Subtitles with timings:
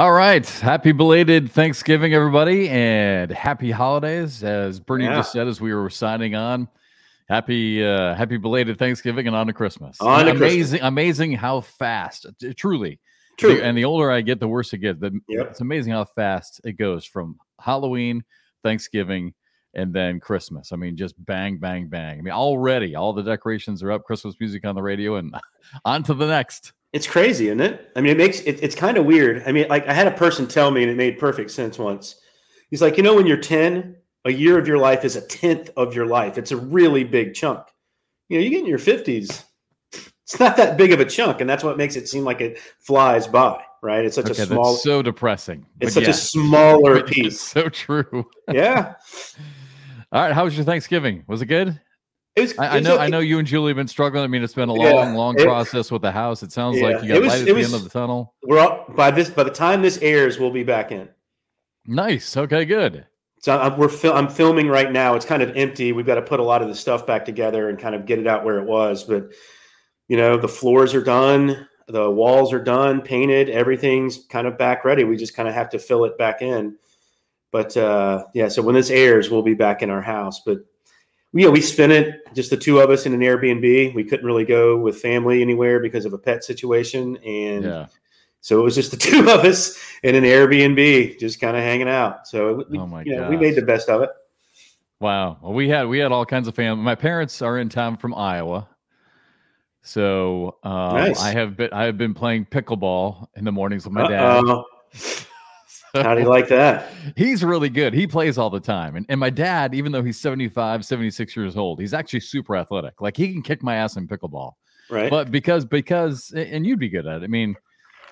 [0.00, 0.48] All right.
[0.48, 4.42] Happy belated Thanksgiving, everybody, and happy holidays.
[4.42, 5.16] As Bernie Yeah.
[5.16, 6.68] just said as we were signing on.
[7.28, 10.00] Happy uh happy belated Thanksgiving and on to Christmas.
[10.00, 10.40] On to Christmas.
[10.40, 12.98] amazing, amazing how fast t- truly.
[13.36, 13.60] True.
[13.60, 14.98] And the older I get, the worse it gets.
[15.00, 15.48] The, Yep.
[15.50, 18.24] It's amazing how fast it goes from Halloween,
[18.62, 19.34] Thanksgiving,
[19.74, 20.72] and then Christmas.
[20.72, 22.18] I mean, just bang, bang, bang.
[22.18, 25.34] I mean, already all the decorations are up, Christmas music on the radio, and
[25.84, 26.72] on to the next.
[26.92, 27.90] It's crazy, isn't it?
[27.94, 29.44] I mean, it makes it, it's kind of weird.
[29.46, 32.16] I mean, like I had a person tell me, and it made perfect sense once.
[32.70, 35.70] He's like, you know, when you're 10, a year of your life is a tenth
[35.76, 36.36] of your life.
[36.38, 37.66] It's a really big chunk.
[38.28, 39.44] You know, you get in your 50s,
[39.92, 42.58] it's not that big of a chunk, and that's what makes it seem like it
[42.80, 44.04] flies by, right?
[44.04, 45.66] It's such Okay, a small, so depressing.
[45.80, 47.40] it's such a smaller piece.
[47.40, 48.28] so true.
[48.52, 48.94] Yeah,
[50.12, 51.22] All right, how was your Thanksgiving?
[51.28, 51.80] Was it good?
[52.36, 52.58] It was.
[52.58, 52.98] I, I was know.
[52.98, 54.24] I know you and Julie have been struggling.
[54.24, 56.42] I mean, it's been a long, Yeah, long it- process with the house.
[56.42, 58.34] It sounds like you got was- light at the end of the tunnel.
[58.44, 61.08] We're all, by this by the time this airs, we'll be back in.
[61.86, 62.36] Nice.
[62.36, 63.06] Okay, good.
[63.42, 65.14] So I'm, we're fil- I'm filming right now.
[65.14, 65.92] It's kind of empty.
[65.92, 68.18] We've got to put a lot of the stuff back together and kind of get
[68.18, 69.02] it out where it was.
[69.04, 69.32] But
[70.08, 74.84] you know, the floors are done, the walls are done, painted, everything's kind of back
[74.84, 75.04] ready.
[75.04, 76.76] We just kind of have to fill it back in.
[77.50, 80.40] But uh, yeah, so when this airs, we'll be back in our house.
[80.44, 80.58] But
[81.32, 83.94] you know, we spent it just the two of us in an Airbnb.
[83.94, 87.86] We couldn't really go with family anywhere because of a pet situation, and Yeah.
[88.40, 91.88] so it was just the two of us in an Airbnb, just kind of hanging
[91.88, 92.26] out.
[92.26, 94.10] So we, Oh you know, we made the best of it.
[95.00, 95.38] Wow.
[95.40, 96.82] Well, we had we had all kinds of family.
[96.84, 98.68] My parents are in town from Iowa,
[99.82, 101.22] so uh, Nice.
[101.22, 104.44] I have been I have been playing pickleball in the mornings with my dad.
[105.94, 106.92] How do you like that?
[107.16, 107.92] He's really good.
[107.94, 108.96] He plays all the time.
[108.96, 113.00] And, and my dad, even though he's 75, 76 years old, he's actually super athletic.
[113.00, 114.52] Like he can kick my ass in pickleball.
[114.88, 115.10] Right?
[115.10, 117.24] But because, because, and you'd be good at it.
[117.24, 117.56] I mean,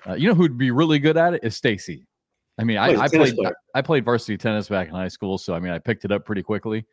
[0.07, 2.05] uh, you know who'd be really good at it is Stacy.
[2.57, 3.55] I mean, I, I, played, player.
[3.73, 5.37] I played varsity tennis back in high school.
[5.37, 6.85] So, I mean, I picked it up pretty quickly.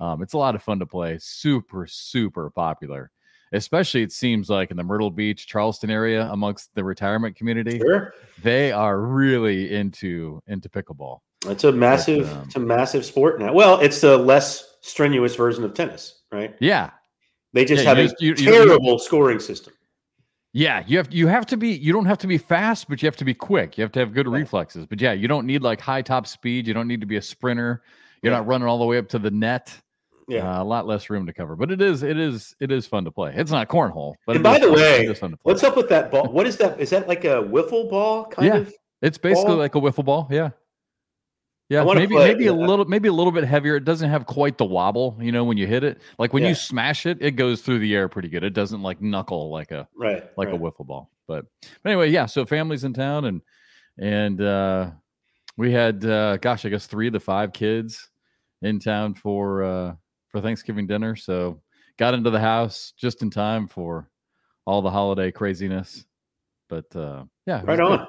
[0.00, 1.18] Um, it's a lot of fun to play.
[1.20, 3.10] Super, super popular,
[3.52, 7.78] especially it seems like in the Myrtle Beach, Charleston area amongst the retirement community.
[7.78, 8.14] sure.
[8.42, 11.18] They are really into, into pickleball.
[11.46, 13.52] It's a massive, um, it's a massive sport now.
[13.52, 16.54] Well, it's the less strenuous version of tennis, right?
[16.60, 16.90] Yeah.
[17.52, 19.74] They just Yeah, have you a you- you- terrible scoring system.
[20.54, 23.06] Yeah, you have you have to be you don't have to be fast, but you
[23.06, 23.78] have to be quick.
[23.78, 24.40] You have to have good Right.
[24.40, 24.84] reflexes.
[24.86, 26.66] But yeah, you don't need like high top speed.
[26.66, 27.82] You don't need to be a sprinter.
[28.22, 28.38] You're Yeah.
[28.40, 29.74] not running all the way up to the net.
[30.28, 30.58] Yeah.
[30.58, 31.56] Uh, a lot less room to cover.
[31.56, 33.32] But it is it is it is fun to play.
[33.36, 35.52] It's not cornhole, but And by the fun- way, it is fun to play.
[35.52, 36.28] What's up with that ball?
[36.32, 36.78] What is that?
[36.80, 38.56] Is that like a wiffle ball kind Yeah.
[38.60, 38.72] of?
[39.02, 39.56] It's basically ball?
[39.56, 40.28] like a wiffle ball.
[40.30, 40.50] Yeah.
[41.68, 43.76] Yeah, maybe play, maybe a little maybe a little bit heavier.
[43.76, 46.02] It doesn't have quite the wobble, you know, when you hit it.
[46.18, 46.50] Like when Yeah.
[46.50, 48.44] you smash it, it goes through the air pretty good.
[48.44, 50.22] It doesn't like knuckle like a Right.
[50.36, 50.54] like right.
[50.54, 51.10] a wiffle ball.
[51.26, 51.46] But,
[51.82, 52.26] but anyway, yeah.
[52.26, 53.40] So families in town, and
[53.98, 54.90] and uh,
[55.56, 58.10] we had, uh, gosh, I guess three of the five kids
[58.60, 59.94] in town for uh,
[60.32, 61.14] for Thanksgiving dinner.
[61.14, 61.60] So
[61.98, 64.08] got into the house just in time for
[64.66, 66.04] all the holiday craziness.
[66.68, 68.00] But uh, yeah, Right was good.
[68.00, 68.06] on.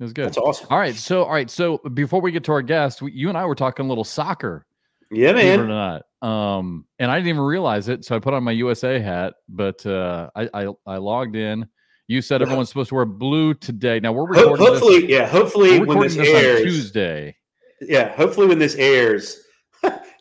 [0.00, 0.26] It was good.
[0.26, 0.66] That's awesome.
[0.70, 3.38] All right, so all right, so before we get to our guest, we, you and
[3.38, 4.66] I were talking a little soccer
[5.10, 6.02] Yeah, it or man.
[6.22, 6.28] not.
[6.28, 9.34] Um, and I didn't even realize it, so I put on my USA hat.
[9.48, 11.66] But uh, I, I I logged in.
[12.08, 12.46] You said Yeah.
[12.46, 14.00] everyone's supposed to wear blue today.
[14.00, 15.10] Now we're Ho- recording hopefully, this.
[15.10, 15.26] yeah.
[15.26, 17.36] Hopefully, when this this, airs, on Tuesday.
[17.80, 18.14] yeah.
[18.16, 19.38] Hopefully, when this airs,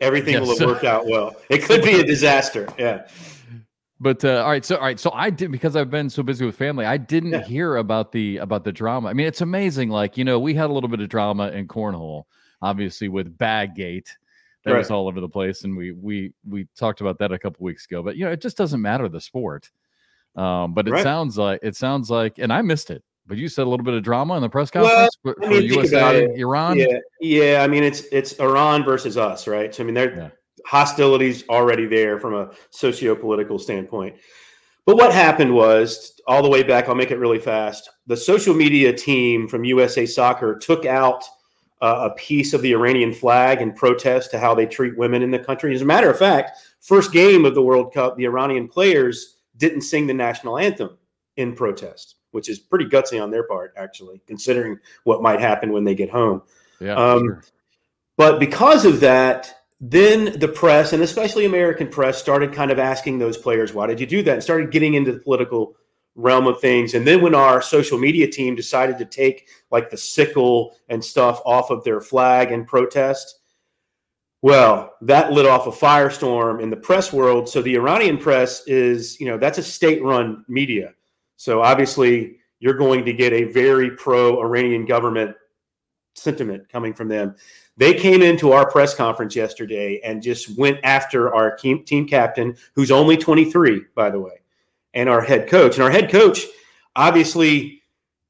[0.03, 1.35] everything will have worked out well.
[1.49, 2.67] It could be a disaster.
[2.77, 3.07] Yeah.
[3.99, 6.45] But uh, all right, so all right, so I did because I've been so busy
[6.45, 6.85] with family.
[6.85, 7.43] I didn't Yeah.
[7.43, 9.07] hear about the about the drama.
[9.09, 9.89] I mean, it's amazing.
[9.89, 12.23] Like you know, we had a little bit of drama in cornhole,
[12.61, 14.09] obviously with Baggate.
[14.65, 17.63] That was all over the place, and we we we talked about that a couple
[17.63, 18.01] weeks ago.
[18.03, 19.69] But you know, it just doesn't matter the sport.
[20.35, 21.03] Um, but it Right.
[21.03, 23.03] sounds like it sounds like, and I missed it.
[23.25, 25.49] But you said a little bit of drama in the press Well, conference for, I
[25.49, 26.39] mean, USA it.
[26.39, 26.77] Iran.
[26.77, 27.61] Yeah, yeah.
[27.63, 29.73] I mean, it's it's Iran versus us, right?
[29.73, 30.29] So I mean, there Yeah.
[30.65, 34.15] hostilities already there from a socio-political standpoint.
[34.85, 36.89] But what happened was all the way back.
[36.89, 37.89] I'll make it really fast.
[38.07, 41.23] The social media team from USA Soccer took out
[41.81, 45.31] uh, a piece of the Iranian flag in protest to how they treat women in
[45.31, 45.73] the country.
[45.73, 49.81] As a matter of fact, first game of the World Cup, the Iranian players didn't
[49.81, 50.97] sing the national anthem
[51.37, 55.83] in protest, which is pretty gutsy on their part, actually, considering what might happen when
[55.83, 56.41] they get home.
[56.79, 57.43] Yeah, Um, sure.
[58.17, 63.19] But because of that, then the press and especially American press started kind of asking
[63.19, 64.33] those players, why did you do that?
[64.33, 65.75] And started getting into the political
[66.15, 66.93] realm of things.
[66.93, 71.41] And then when our social media team decided to take like the sickle and stuff
[71.45, 73.39] off of their flag and protest,
[74.41, 77.47] well, that lit off a firestorm in the press world.
[77.49, 80.93] So the Iranian press is, you know, that's a state run media.
[81.35, 85.35] So obviously you're going to get a very pro Iranian government
[86.15, 87.35] sentiment coming from them.
[87.75, 92.55] They came into our press conference yesterday and just went after our team, team captain,
[92.75, 94.41] who's only 23, by the way,
[94.93, 95.75] and our head coach.
[95.75, 96.45] And our head coach
[96.95, 97.81] obviously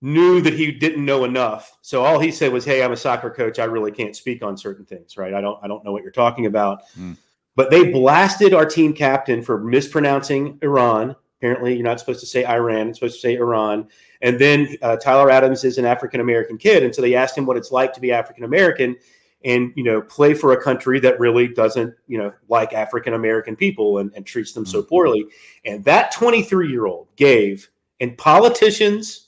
[0.02, 1.78] knew that he didn't know enough.
[1.82, 3.58] So all he said was, "Hey, I'm a soccer coach.
[3.58, 5.34] I really can't speak on certain things, right?
[5.34, 7.18] I don't I don't know what you're talking about." Mm.
[7.56, 11.16] But they blasted our team captain for mispronouncing Iran.
[11.44, 13.90] Apparently, you're not supposed to say Iran; it's supposed to say Iran.
[14.22, 17.46] And then uh, Tyler Adams is an African American kid, and so they asked him
[17.46, 18.96] what it's like to be African American,
[19.44, 23.58] and you know, play for a country that really doesn't, you know, like African American
[23.58, 25.26] people and, and, treats them so poorly.
[25.66, 27.70] And that 23 year old gave,
[28.00, 29.28] and politicians,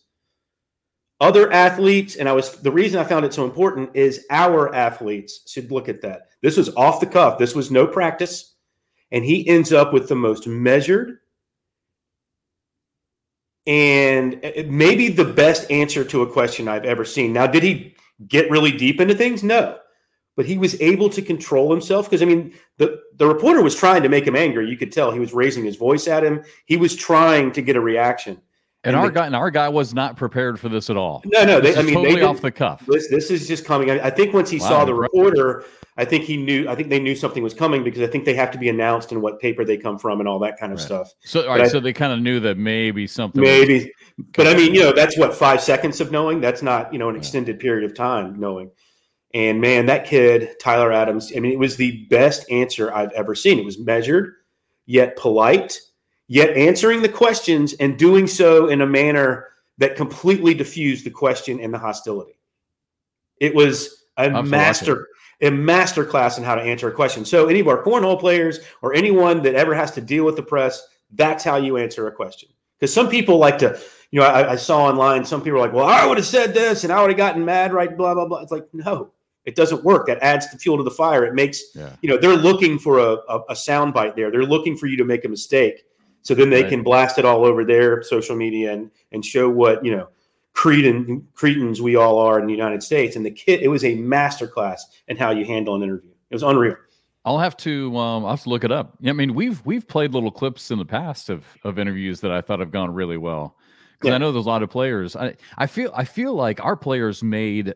[1.20, 5.42] other athletes, and I was the reason I found it so important is our athletes
[5.52, 6.30] should look at that.
[6.40, 7.38] This was off the cuff.
[7.38, 8.54] This was no practice,
[9.12, 11.18] and he ends up with the most measured
[13.68, 17.34] and uh, uh, maybe the best answer to a question I've ever seen.
[17.34, 17.96] Now, did he
[18.28, 19.44] get really deep into things?
[19.44, 19.78] No,
[20.36, 24.04] but he was able to control himself because I mean, the the reporter was trying
[24.04, 24.70] to make him angry.
[24.70, 26.44] You could tell he was raising his voice at him.
[26.66, 28.42] He was trying to get a reaction.
[28.86, 31.24] And, and our the, guy and our guy was not prepared for this at all.
[31.26, 32.86] No, no, they, I mean, totally they off the cuff.
[32.86, 33.90] This, this is just coming.
[33.90, 35.66] I, I think once he wow, saw the reporter,
[35.98, 36.70] I think he knew.
[36.70, 39.12] I think they knew something was coming because I think they have to be announced
[39.12, 40.86] and what paper they come from and all that kind of right.
[40.86, 41.12] stuff.
[41.22, 43.42] So, all right, I, so they kind of knew that maybe something.
[43.42, 43.92] Maybe,
[44.36, 46.40] but I mean, you know, that's what five seconds of knowing.
[46.40, 48.70] That's not you know an extended period of time knowing.
[49.34, 51.34] And man, that kid, Tyler Adams.
[51.36, 53.58] I mean, it was the best answer I've ever seen.
[53.58, 54.34] It was measured,
[54.86, 55.80] yet polite,
[56.28, 61.60] yet answering the questions and doing so in a manner that completely diffused the question
[61.60, 62.40] and the hostility.
[63.40, 64.50] It was a Absolutely.
[64.52, 65.08] master
[65.42, 67.26] a master class in how to answer a question.
[67.26, 70.44] So any of our cornhole players or anyone that ever has to deal with the
[70.44, 70.82] press,
[71.12, 72.48] that's how you answer a question.
[72.80, 73.78] Because some people like to,
[74.12, 76.54] you know, I, I, saw online some people are like, well, I would have said
[76.54, 77.96] this and I would have gotten mad, right?
[77.96, 78.40] Blah blah blah.
[78.40, 79.12] It's like no,
[79.44, 80.08] it doesn't work.
[80.08, 81.26] That adds the fuel to the fire.
[81.26, 81.96] It makes, yeah.
[82.02, 84.32] you know, they're looking for a, a, a sound bite there.
[84.32, 85.84] They're looking for you to make a mistake
[86.26, 86.70] so then they right.
[86.70, 90.10] can blast it all over their social media and and show what you know
[90.54, 93.16] Cretan Cretans we all are in the United States.
[93.16, 96.10] And the kit, it was a masterclass in how you handle an interview.
[96.32, 96.78] It was unreal.
[97.26, 98.98] I'll have to um, I'll have to look it up.
[99.06, 102.42] I mean, we've we've played little clips in the past of of interviews that I
[102.42, 103.56] thought have gone really well.
[103.94, 104.16] Because yeah.
[104.16, 105.16] I know there's a lot of players.
[105.16, 107.76] I, I feel I feel like our players made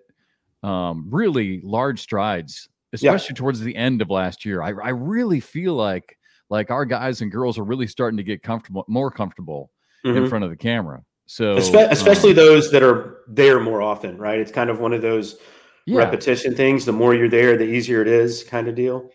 [0.63, 3.40] um, really large strides, especially yeah.
[3.40, 4.63] towards the end of last year.
[4.63, 6.18] I, I really feel like
[6.50, 9.72] like our guys and girls are really starting to get comfortable, more comfortable
[10.06, 10.18] mm-hmm.
[10.18, 11.04] in front of the camera.
[11.25, 14.40] So especially um, those that are there more often, right?
[14.40, 15.38] It's kind of one of those
[15.86, 16.00] yeah.
[16.00, 16.86] repetition things.
[16.86, 19.12] The more you're there, the easier it is, kind of deal.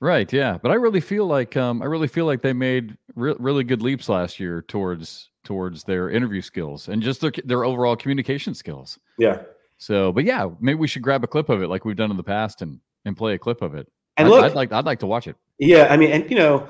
[0.00, 0.32] Right.
[0.32, 0.56] Yeah.
[0.62, 3.82] But I really feel like um, I really feel like they made re- really good
[3.82, 8.98] leaps last year towards towards their interview skills and just their their overall communication skills.
[9.18, 9.42] Yeah.
[9.76, 12.16] So, but yeah, maybe we should grab a clip of it like we've done in
[12.16, 13.90] the past and and play a clip of it.
[14.16, 15.36] And I'd, look, I'd like I'd like to watch it.
[15.58, 16.68] Yeah, I mean, and you know,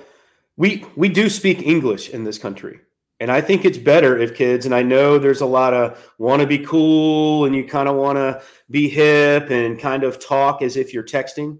[0.56, 2.80] we we do speak English in this country.
[3.20, 6.40] And I think it's better if kids, and I know there's a lot of want
[6.40, 10.62] to be cool and you kind of want to be hip and kind of talk
[10.62, 11.58] as if you're texting,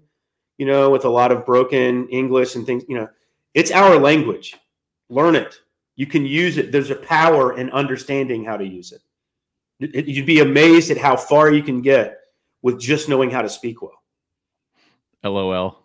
[0.57, 3.09] you know, with a lot of broken English and things, you know,
[3.53, 4.55] it's our language.
[5.09, 5.59] Learn it.
[5.97, 6.71] You can use it.
[6.71, 9.01] There's a power in understanding how to use it.
[10.07, 12.19] You'd be amazed at how far you can get
[12.61, 14.01] with just knowing how to speak well.
[15.23, 15.78] LOL.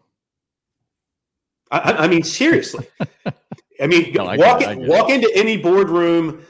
[1.78, 2.86] I, I mean, seriously.
[3.80, 6.44] I mean, no, I walk walk into any boardroom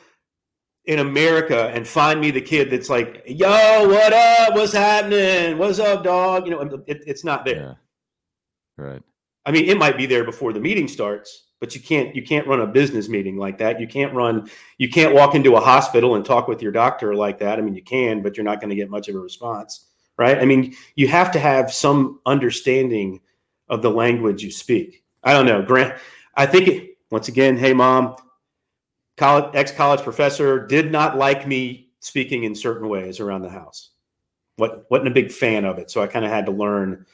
[0.85, 4.55] in America and find me the kid that's like, "Yo, what up?
[4.55, 5.59] What's happening?
[5.59, 7.57] What's up, dog?" You know, it, it's not there.
[7.57, 8.85] Yeah.
[8.85, 9.03] Right.
[9.47, 12.47] I mean, it might be there before the meeting starts, but you can't you can't
[12.47, 13.81] run a business meeting like that.
[13.81, 17.39] You can't run you can't walk into a hospital and talk with your doctor like
[17.39, 17.59] that.
[17.59, 19.87] I mean, you can, but you're not going to get much of a response,
[20.19, 20.39] right?
[20.39, 23.21] I mean, you have to have some understanding
[23.69, 25.04] of the language you speak.
[25.25, 25.99] I don't know, Grant.
[26.37, 28.17] I think it, once again, hey mom,
[29.17, 33.91] college ex college professor did not like me speaking in certain ways around the house.
[34.57, 37.07] What wasn't a big fan of it, so I kind of had to learn.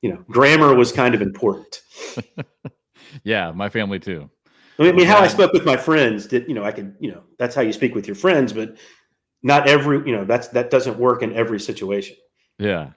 [0.00, 1.82] You know, grammar was kind of important.
[3.24, 4.30] yeah, my family too.
[4.78, 7.22] I mean, how I spoke with my friends did you know I could you know
[7.38, 8.76] that's how you speak with your friends, but
[9.42, 12.16] not every you know that's that doesn't work in every situation.
[12.58, 12.90] Yeah,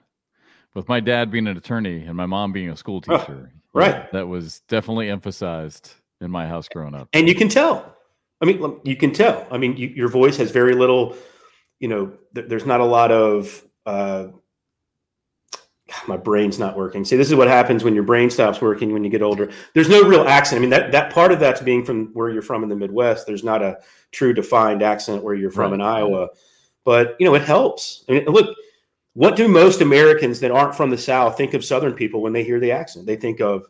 [0.74, 4.10] with my dad being an attorney and my mom being a school teacher, oh, right?
[4.12, 7.08] that was definitely emphasized in my house growing up.
[7.12, 7.96] And you can tell.
[8.40, 9.46] I mean, you can tell.
[9.50, 11.16] I mean, you, your voice has very little.
[11.78, 13.62] You know, th- there's not a lot of.
[13.86, 14.28] Uh,
[16.06, 17.04] my brain's not working.
[17.04, 19.50] See, this is what happens when your brain stops working when you get older.
[19.74, 20.58] There's no real accent.
[20.58, 23.26] I mean, that that part of that's being from where you're from in the Midwest.
[23.26, 23.78] There's not a
[24.10, 25.74] true defined accent where you're from right.
[25.74, 26.28] in Iowa,
[26.84, 28.04] but you know, it helps.
[28.08, 28.56] I mean, look,
[29.14, 32.44] What do most Americans that aren't from the South think of Southern people when they
[32.44, 33.06] hear the accent?
[33.06, 33.66] They think of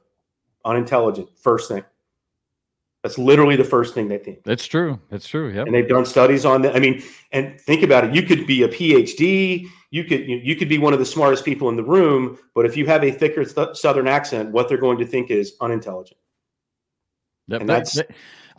[0.65, 1.83] unintelligent, first thing.
[3.03, 4.45] That's literally the first thing they think.
[4.45, 5.01] That's true.
[5.11, 5.49] That's true.
[5.51, 5.63] Yeah.
[5.63, 6.77] And they've done studies on that.
[6.77, 8.15] I mean, and think about it.
[8.15, 9.67] You could be a PhD.
[9.91, 12.77] You could you, could be one of the smartest people in the room, but if
[12.77, 16.19] you have a thicker th- Southern accent, what they're going to think is unintelligent.
[17.49, 18.11] That, And that- that's- that-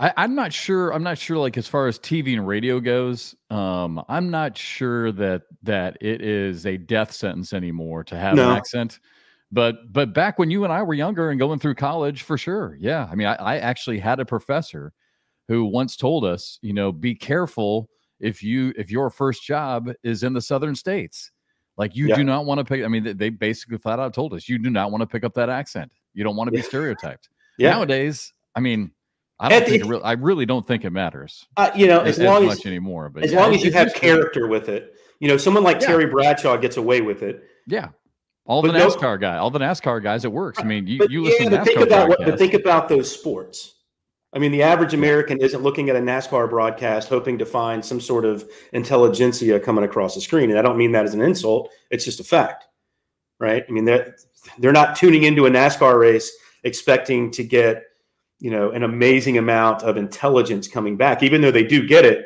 [0.04, 0.94] I, I'm not sure.
[0.94, 1.38] I'm not sure.
[1.38, 6.22] Like as far as TV and radio goes, um, I'm not sure that that it
[6.22, 8.52] is a death sentence anymore to have No.
[8.52, 9.00] an accent.
[9.52, 12.76] But but back when you and I were younger and going through college, for sure,
[12.82, 13.08] yeah.
[13.10, 14.92] I mean, I, I actually had a professor
[15.48, 20.24] who once told us, you know, be careful if you if your first job is
[20.24, 21.32] in the southern states.
[21.78, 22.16] Like you Yeah.
[22.18, 22.84] do not want to pick.
[22.84, 25.24] I mean, they- they basically flat out told us you do not want to pick
[25.24, 25.92] up that accent.
[26.14, 27.72] You don't want to be stereotyped Yeah.
[27.72, 28.92] nowadays i mean
[29.44, 32.00] i don't think the- it really, i really don't think it matters Uh, you know,
[32.02, 34.70] as, as long as much anymore but as yeah, long as you have character with
[34.70, 34.94] it.
[35.20, 35.88] You know, someone like Yeah.
[35.88, 37.44] Terry Bradshaw gets away with it.
[37.68, 37.90] yeah
[38.46, 40.98] all the But no- nascar guy all the nascar guys it works i mean you,
[41.00, 43.70] But you yeah, listen to but think NASCAR about what, but think about those sports.
[44.36, 48.02] I mean, the average American isn't looking at a NASCAR broadcast hoping to find some
[48.02, 50.50] sort of intelligentsia coming across the screen.
[50.50, 51.70] And I don't mean that as an insult.
[51.92, 52.66] It's just a fact,
[53.40, 53.64] right?
[53.68, 54.16] I mean, they're,
[54.58, 56.32] they're not tuning into a NASCAR race
[56.64, 57.84] expecting to get,
[58.44, 62.26] you know, an amazing amount of intelligence coming back, even though they do get it.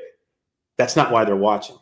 [0.76, 1.78] That's not why they're watching.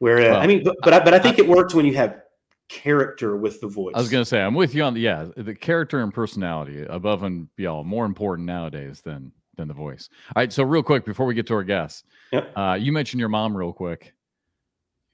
[0.00, 2.20] Whereas, Well, I mean, but, but I, but I think it works when you have
[2.68, 3.94] character with the voice.
[3.96, 6.84] i was going to say i'm with you on the yeah the character and personality
[6.90, 11.02] above and beyond more important nowadays than than the voice all right so real quick
[11.06, 12.52] before we get to our guests Yep.
[12.58, 14.12] uh you mentioned your mom real quick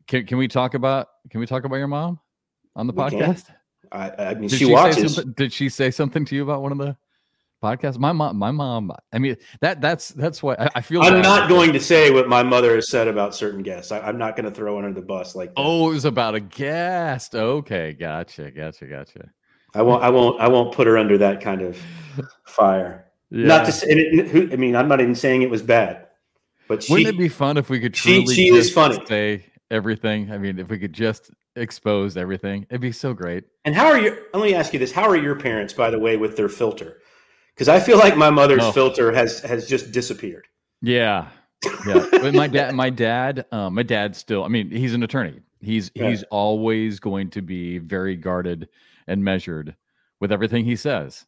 [0.08, 2.18] can, can we talk about can we talk about your mom
[2.74, 3.50] on the We podcast
[3.92, 5.16] I, I mean, Did she, say watches.
[5.36, 6.96] did she say something to you about one of the
[7.64, 7.98] podcasts?
[7.98, 8.92] My mom, my mom.
[9.12, 11.02] I mean, that that's that's why I, I feel.
[11.02, 13.90] I'm bad not going to say what my mother has said about certain guests.
[13.92, 15.54] I, I'm not going to throw under the bus like that.
[15.60, 17.34] Oh, it was about a guest.
[17.34, 19.28] Okay, gotcha, gotcha, gotcha.
[19.74, 20.02] I won't.
[20.04, 20.40] I won't.
[20.40, 21.76] I won't put her under that kind of
[22.44, 23.06] fire.
[23.30, 23.46] Yeah.
[23.46, 23.86] Not to say.
[23.88, 26.06] it- who- I mean, I'm not even saying it was bad,
[26.68, 26.92] but she.
[26.92, 29.04] Wouldn't it be fun if we could she- truly she is funny.
[29.06, 30.30] say everything?
[30.30, 33.44] I mean, if we could just expose everything, it'd be so great.
[33.64, 34.16] and how are you?
[34.32, 36.98] Let me ask you this: How are your parents, by the way, with their filter?
[37.54, 38.72] Because I feel like my mother's Oh.
[38.72, 40.46] filter has has just disappeared.
[40.82, 41.28] Yeah.
[41.86, 42.06] Yeah.
[42.12, 45.40] but my dad, my dad, um, my dad still, I mean, he's an attorney.
[45.60, 46.10] He's Yeah.
[46.10, 48.68] he's always going to be very guarded
[49.06, 49.76] and measured
[50.20, 51.26] with everything he says.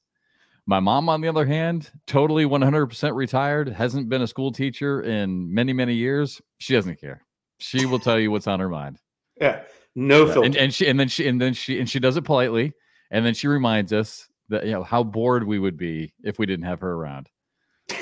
[0.69, 5.55] My mom, on the other hand, totally 100% retired, hasn't been a school teacher in
[5.55, 6.43] many, many years.
[6.59, 7.25] She doesn't care.
[7.59, 8.99] She will tell you what's on her mind.
[9.41, 9.63] Yeah,
[9.95, 10.43] no filter.
[10.45, 12.73] And, and she and then she and then she and she does it politely.
[13.13, 16.47] And then she reminds us that you know how bored we would be if we
[16.47, 17.29] didn't have her around.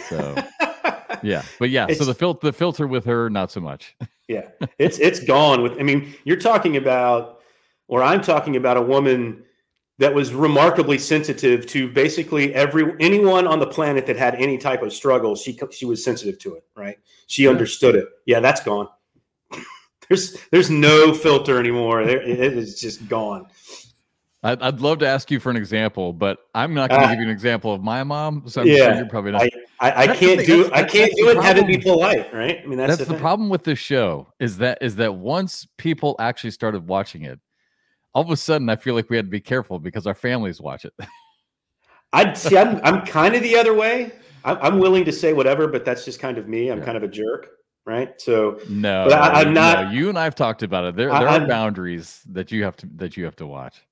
[0.09, 0.35] So
[1.23, 1.43] yeah.
[1.59, 3.97] But yeah, so the filter the filter with her, not so much.
[4.27, 4.49] Yeah,
[4.79, 5.61] it's it's gone.
[5.61, 7.41] With I mean, you're talking about,
[7.89, 9.45] or I'm talking about a woman
[9.99, 14.81] that was remarkably sensitive to basically every anyone on the planet that had any type
[14.81, 15.37] of struggle.
[15.37, 16.97] She she was sensitive to it, right?
[17.27, 17.51] She Yeah.
[17.51, 18.09] understood it.
[18.25, 18.89] Yeah, that's gone.
[20.09, 22.07] there's there's no filter anymore.
[22.07, 23.47] There, it is just gone.
[24.45, 27.11] I'd, I'd love to ask you for an example, but I'm not going to Ah.
[27.11, 28.43] give you an example of my mom.
[28.47, 29.43] So I'm sure Yeah, you're probably not.
[29.43, 31.37] I I, I can't do I can't do it.
[31.37, 32.61] and Have it be polite, right?
[32.63, 35.67] I mean, that's, That's, the, the, problem with this show is that is that once
[35.79, 37.41] people actually started watching it,
[38.15, 40.61] all of a sudden I feel like we had to be careful because our families
[40.61, 40.93] watch it.
[42.13, 42.57] I'd see.
[42.57, 44.13] I'm I'm kind of the other way.
[44.45, 46.69] I'm, I'm willing to say whatever, but that's just kind of me.
[46.69, 46.85] I'm Yeah.
[46.85, 47.49] kind of a jerk,
[47.87, 48.21] right?
[48.21, 50.97] So No, But I- I'm no, not- you and I've talked about it.
[50.97, 53.83] There, I- there are I'm- boundaries that you have to that you have to watch.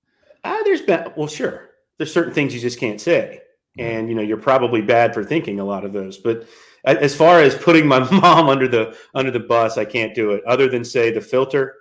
[0.44, 1.70] Ah, there's been well, sure.
[1.99, 3.40] There's certain things you just can't say,
[3.78, 6.18] and you know you're probably bad for thinking a lot of those.
[6.18, 6.46] But
[6.84, 10.44] as far as putting my mom under the under the bus, I can't do it.
[10.44, 11.75] Other than say the filter,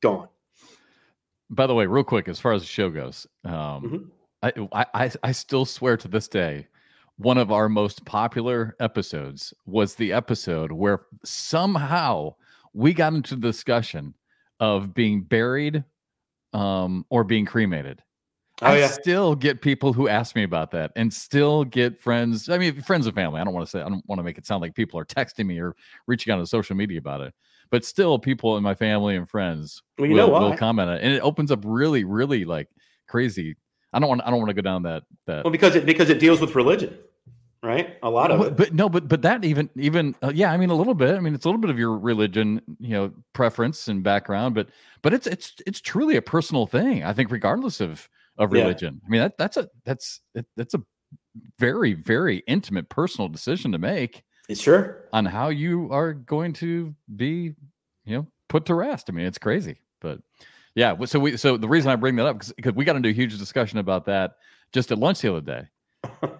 [0.00, 0.28] gone.
[1.50, 4.10] By the way, real quick, as far as the show goes, um,
[4.42, 4.70] Mhm.
[4.72, 6.66] I, I I I still swear to this day,
[7.16, 12.34] one of our most popular episodes was the episode where somehow
[12.72, 14.14] we got into the discussion
[14.60, 15.84] of being buried
[16.52, 18.02] um, or being cremated.
[18.62, 22.48] Oh I yeah, still get people who ask me about that, and still get friends.
[22.48, 23.40] I mean, friends and family.
[23.40, 23.80] I don't want to say.
[23.80, 25.74] I don't want to make it sound like people are texting me or
[26.06, 27.34] reaching out on social media about it.
[27.70, 31.02] But still, people in my family and friends well will, know will comment on it,
[31.02, 32.68] and it opens up really, really like
[33.08, 33.56] crazy.
[33.92, 34.22] I don't want.
[34.24, 35.42] I don't want to go down that that.
[35.42, 36.96] Well, because it because it deals with religion,
[37.60, 37.96] right?
[38.04, 38.56] A lot of but, it.
[38.56, 40.52] but no, but but that even even uh, yeah.
[40.52, 41.16] I mean, a little bit.
[41.16, 44.68] I mean, it's a little bit of your religion, you know, preference and background, but
[45.02, 47.02] but it's it's it's truly a personal thing.
[47.02, 48.62] I think, regardless of of Yeah.
[48.62, 49.00] religion.
[49.04, 50.82] I mean, that that's a that's it, that's a
[51.58, 55.08] very very intimate personal decision to make It's sure.
[55.12, 57.54] on how you are going to be,
[58.04, 59.06] you know, put to rest.
[59.08, 60.20] I mean, it's crazy, but
[60.74, 60.96] Yeah.
[61.04, 63.36] So we so the reason I bring that up because we got into a huge
[63.38, 64.32] discussion about that
[64.72, 65.68] just at lunch the other day.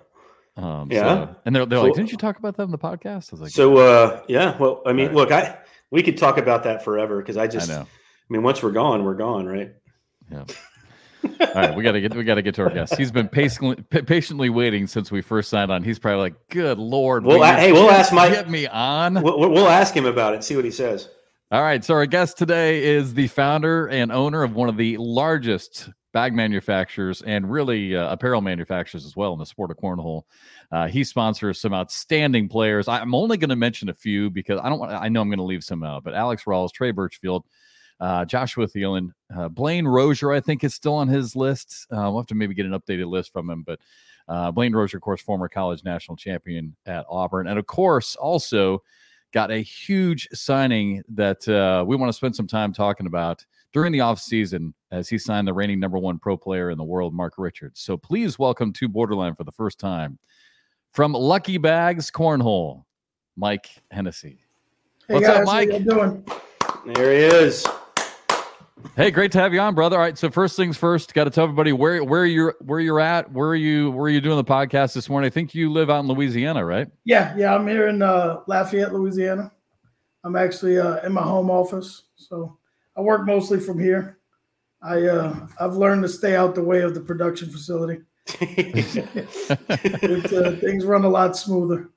[0.56, 1.02] Um, Yeah.
[1.02, 3.32] so- and they're, they're So- like, didn't you talk about that in the podcast?
[3.32, 5.14] I was like, So uh, yeah, well, I mean, Right.
[5.16, 5.58] look, I
[5.90, 7.86] we could talk about that forever because I just, I I,
[8.28, 9.72] mean, once we're gone, we're gone, right?
[10.30, 10.44] Yeah.
[11.40, 12.96] All right, we gotta get we gotta get to our guest.
[12.96, 15.82] He's been patiently patiently waiting since we first signed on.
[15.82, 19.14] He's probably like, "Good lord, Well, will I- hey, we'll ask Mike- Get me on.
[19.22, 21.08] We'll, we'll ask him about it, see what he says.
[21.50, 21.84] All right.
[21.84, 26.32] So our guest today is the founder and owner of one of the largest bag
[26.34, 30.22] manufacturers and really uh, apparel manufacturers as well in the sport of cornhole.
[30.72, 32.88] Uh, he sponsors some outstanding players.
[32.88, 34.92] I, I'm only going to mention a few because I don't want.
[34.92, 36.02] I know I'm going to leave some out.
[36.02, 37.44] But Alex Rawls, Trey Birchfield,
[38.04, 41.87] uh, Joshua Thielen, uh, Blaine Rozier, I think is still on his list.
[41.90, 43.80] Uh, we'll have to maybe get an updated list from him, but.
[44.26, 48.82] Uh, Blaine Rozier, of course, former college national champion at Auburn, and of course, also
[49.34, 53.44] got a huge signing that uh, we want to spend some time talking about
[53.75, 57.12] during the offseason as he signed the reigning number one pro player in the world,
[57.12, 57.80] Mark Richards.
[57.80, 60.18] So please welcome to Borderline for the first time
[60.92, 62.84] from Lucky Bags Cornhole,
[63.37, 64.38] Mike Hennessy.
[65.06, 65.70] Hey What's guys, up, Mike?
[65.70, 66.26] How you doing?
[66.94, 67.66] There he is.
[68.96, 69.96] Hey, great to have you on, brother.
[69.96, 73.00] All right, so first things first, got to tell everybody where where you're where you're
[73.00, 73.30] at.
[73.32, 75.26] Where are you where are you doing the podcast this morning?
[75.26, 76.88] I think you live out in Louisiana, right?
[77.04, 77.54] Yeah, yeah.
[77.54, 79.50] I'm here in uh, Lafayette, Louisiana.
[80.24, 82.58] I'm actually uh, in my home office, so
[82.96, 84.18] I work mostly from here.
[84.82, 88.02] I uh, I've learned to stay out the way of the production facility.
[90.06, 91.90] It's, uh, things run a lot smoother.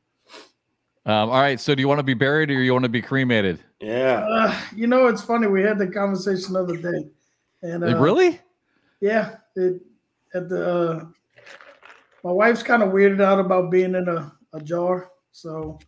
[1.07, 3.01] Um, all right, so do you want to be buried or you want to be
[3.01, 3.63] cremated?
[3.79, 4.27] yeah.
[4.29, 5.47] Uh, you know, it's funny.
[5.47, 7.07] We had the conversation the other day,
[7.61, 8.41] and uh, really?
[8.99, 9.81] Yeah, it
[10.33, 11.05] at the uh,
[12.25, 15.79] my wife's kind of weirded out about being in a, a jar, so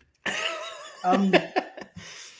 [1.03, 1.33] I'm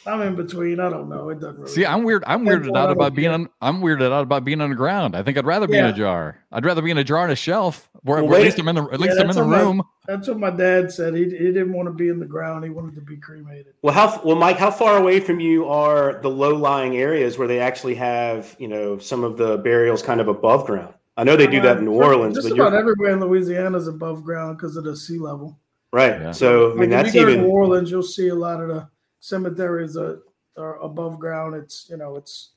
[0.06, 0.80] I'm in between.
[0.80, 1.30] I don't know.
[1.30, 1.72] It doesn't really.
[1.72, 2.24] See, I'm weird.
[2.26, 3.50] I'm Depends weirded out about being on.
[3.62, 5.16] I'm weirded out about being underground.
[5.16, 6.38] I think I'd rather be in a jar.
[6.52, 7.90] I'd rather be in a jar on a shelf.
[8.04, 8.84] Where, Well, where at least I'm in the.
[8.86, 9.84] At least I'm in that's the what my- room.
[10.08, 11.14] That's what my dad said.
[11.14, 12.64] He, he didn't want to be in the ground.
[12.64, 13.74] He wanted to be cremated.
[13.84, 14.58] Well, how well, Mike?
[14.58, 18.98] How far away from you are the low-lying areas where they actually have, you know,
[18.98, 20.94] some of the burials kind of above ground?
[21.18, 23.78] I know they do that in New Uh, Orleans, Just but about everywhere in Louisiana
[23.78, 25.60] is above ground because of the sea level.
[25.92, 26.20] right.
[26.22, 26.32] Yeah.
[26.32, 28.36] So I Like mean, if that's you go to even New Orleans, you'll see a
[28.36, 28.88] lot of the
[29.20, 30.20] cemeteries are,
[30.58, 31.56] are above ground.
[31.56, 32.52] It's you know it's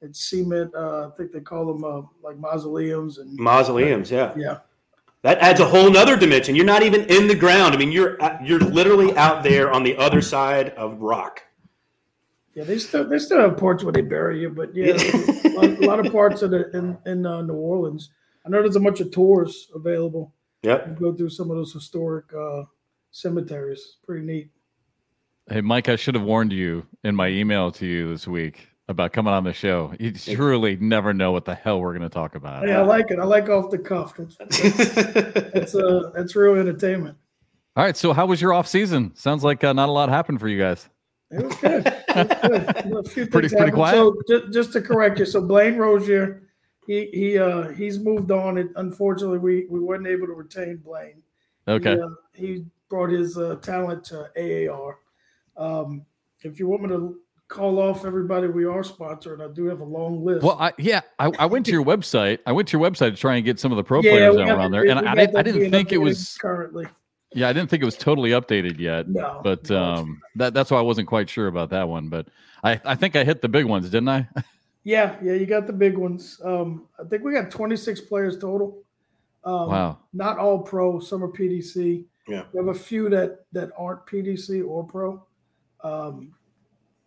[0.00, 0.74] it's cement.
[0.74, 4.10] Uh, I think they call them uh, like mausoleums and mausoleums.
[4.10, 4.58] Yeah, yeah.
[5.22, 6.54] that adds a whole nother dimension.
[6.54, 7.74] You're not even in the ground.
[7.74, 11.42] I mean, you're you're literally out there on the other side of rock.
[12.54, 15.64] Yeah, they still they still have parts where they bury you, but yeah, a, lot,
[15.64, 18.10] a lot of parts of the in in uh, New Orleans.
[18.44, 20.32] I know there's a bunch of tours available.
[20.62, 20.88] Yep.
[20.88, 22.62] You go through some of those historic uh,
[23.10, 23.96] cemeteries.
[24.06, 24.50] Pretty neat.
[25.48, 29.12] Hey, Mike, I should have warned you in my email to you this week about
[29.12, 29.92] coming on the show.
[30.00, 32.64] You truly never know what the hell we're going to talk about.
[32.66, 33.18] Hey, I like it.
[33.20, 34.14] I like off the cuff.
[34.16, 34.94] That's that's,
[35.52, 37.16] that's uh that's real entertainment.
[37.76, 39.14] All right, so how was your off season?
[39.14, 40.88] Sounds like uh, not a lot happened for you guys.
[41.30, 41.86] It was good.
[41.86, 43.06] It was good.
[43.06, 43.74] A few Pretty- things pretty happened.
[43.74, 43.94] quiet?
[43.94, 46.42] So just, just to correct you, so Blaine Rozier,
[46.88, 48.58] he he uh he's moved on.
[48.58, 51.22] It unfortunately we we weren't able to retain Blaine.
[51.68, 51.94] Okay.
[51.94, 54.28] He, uh, he brought his uh, talent to
[54.70, 54.98] AAR.
[55.56, 56.04] Um,
[56.42, 57.16] if you want me to
[57.48, 60.44] call off everybody we are sponsored, I do have a long list.
[60.44, 62.38] Well, I, yeah, I, I went to your website.
[62.46, 64.36] I went to your website to try and get some of the pro yeah, players
[64.36, 66.36] that were on there, and we I, didn't, I didn't think it was.
[66.38, 66.86] currently.
[67.34, 69.08] Yeah, I didn't think it was totally updated yet.
[69.08, 69.82] No, but no.
[69.82, 72.08] um, that that's why I wasn't quite sure about that one.
[72.08, 72.28] But
[72.64, 74.28] I, I think I hit the big ones, didn't I?
[74.84, 76.40] yeah, yeah, you got the big ones.
[76.44, 78.82] Um, I think we got 26 players total.
[79.44, 79.98] Um, wow.
[80.12, 80.98] Not all pro.
[80.98, 82.04] Some are PDC.
[82.26, 82.44] Yeah.
[82.52, 85.24] We have a few that that aren't PDC or pro,
[85.82, 86.34] um,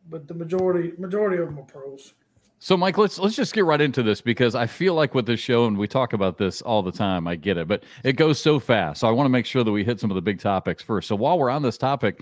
[0.09, 2.13] but the majority majority of them are pros.
[2.61, 5.39] So, Mike, let's let's just get right into this because I feel like with this
[5.39, 7.25] show, and we talk about this all the time.
[7.25, 8.99] I get it, but it goes so fast.
[8.99, 11.07] So, I want to make sure that we hit some of the big topics first.
[11.07, 12.21] So, while we're on this topic,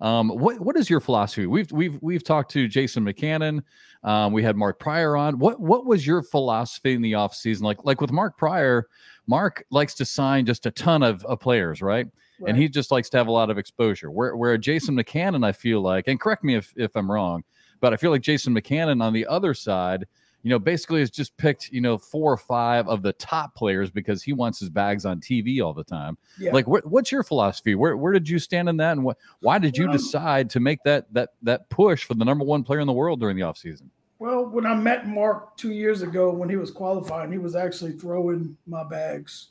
[0.00, 1.46] um, what what is your philosophy?
[1.46, 3.62] We've we've we've talked to Jason McCannon.
[4.04, 5.38] Um, we had Mark Pryor on.
[5.38, 7.64] What what was your philosophy in the off season?
[7.64, 8.88] Like like with Mark Pryor,
[9.26, 12.06] Mark likes to sign just a ton of, of players, right?
[12.40, 12.50] Right.
[12.50, 14.10] And he just likes to have a lot of exposure.
[14.10, 17.42] Where where Jason McCannon, I feel like, and correct me if if I'm wrong,
[17.80, 20.06] but I feel like Jason McCannon on the other side,
[20.42, 23.90] you know, basically has just picked, you know, four or five of the top players
[23.90, 26.16] because he wants his bags on TV all the time.
[26.38, 26.52] Yeah.
[26.52, 27.74] Like, what, what's your philosophy?
[27.74, 30.60] Where where did you stand in that, and what why did you Um, decide to
[30.60, 33.42] make that that that push for the number one player in the world during the
[33.42, 33.88] offseason?
[34.20, 37.92] Well, when I met Mark two years ago when he was qualifying, he was actually
[37.92, 39.48] throwing my bags,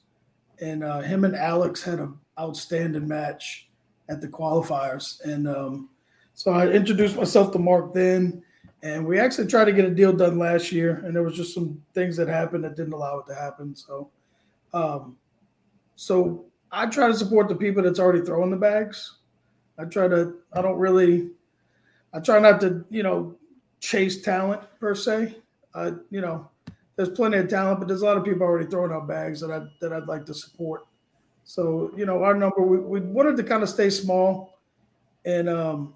[0.59, 3.67] and uh, him and Alex had an outstanding match
[4.09, 5.89] at the qualifiers, and um,
[6.33, 8.43] so I introduced myself to Mark then,
[8.83, 11.53] And we actually tried to get a deal done last year, and there was just
[11.53, 13.75] some things that happened that didn't allow it to happen.
[13.75, 14.11] So,
[14.73, 15.17] um,
[15.95, 19.17] so I try to support the people that's already throwing the bags.
[19.79, 20.35] I try to.
[20.53, 21.31] I don't really.
[22.13, 23.35] I try not to, you know,
[23.79, 25.35] chase talent per se.
[25.73, 26.49] I, you know,
[26.95, 29.51] there's plenty of talent, but there's a lot of people already throwing out bags that
[29.51, 30.85] I that I'd like to support.
[31.47, 34.59] So, you know, our number we, we wanted to kind of stay small,
[35.23, 35.95] and um,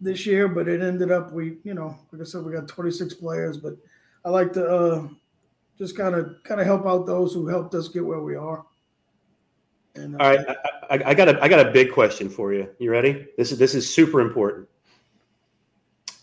[0.00, 3.14] this year, but it ended up we, you know, like I said, we got 26
[3.14, 3.74] players, but
[4.24, 5.08] I like to uh,
[5.76, 8.64] just kind of kind of help out those who helped us get where we are.
[9.96, 12.54] And, uh, All right, I, I, I, got a I got a big question for
[12.54, 12.68] you.
[12.78, 13.26] You ready?
[13.36, 14.68] This is this is super important.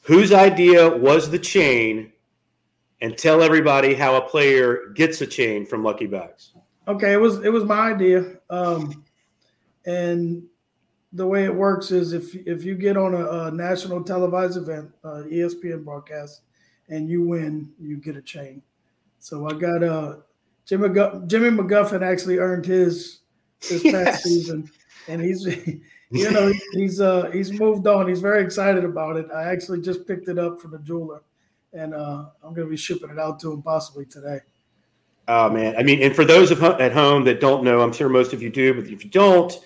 [0.03, 2.13] Whose idea was the chain?
[3.01, 6.51] And tell everybody how a player gets a chain from Lucky Bags.
[6.89, 9.05] Okay, it was it was my idea, um,
[9.85, 10.43] and
[11.13, 14.89] the way it works is if if you get on a, a national televised event,
[15.03, 16.41] uh, ESPN broadcast,
[16.87, 18.63] and you win, you get a chain.
[19.19, 20.15] So I got uh,
[20.65, 23.19] Jimmy McGuff- Jimmy McGuffin actually earned his
[23.69, 24.23] this past yes.
[24.23, 24.67] season,
[25.07, 25.45] and he's
[26.09, 28.07] you know he's uh he's moved on.
[28.07, 29.27] He's very excited about it.
[29.31, 31.21] I actually just picked it up from the jeweler,
[31.71, 34.39] and uh, I'm going to be shipping it out to him possibly today.
[35.29, 38.09] Oh man, I mean, and for those of at home that don't know, I'm sure
[38.09, 39.57] most of you do, but if you don't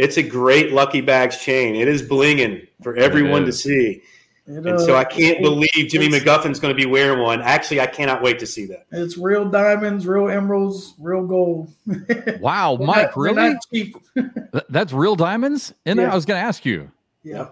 [0.00, 1.76] it's a great Lucky Bags chain.
[1.76, 4.02] It is blinging for everyone to see.
[4.46, 7.42] It, uh, and so I can't believe Jimmy McGuffin's going to be wearing one.
[7.42, 8.86] Actually, I cannot wait to see that.
[8.90, 11.70] It's real diamonds, real emeralds, real gold.
[12.40, 13.56] wow, Mike, not, really?
[13.70, 13.94] cheap.
[14.70, 16.04] That's real diamonds in yeah.
[16.04, 16.12] there?
[16.12, 16.90] I was going to ask you.
[17.22, 17.48] Yeah.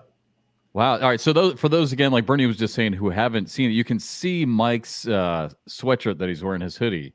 [0.72, 0.94] Wow.
[0.94, 1.20] All right.
[1.20, 3.84] So those for those again, like Bernie was just saying, who haven't seen it, you
[3.84, 7.12] can see Mike's uh, sweatshirt that he's wearing, his hoodie.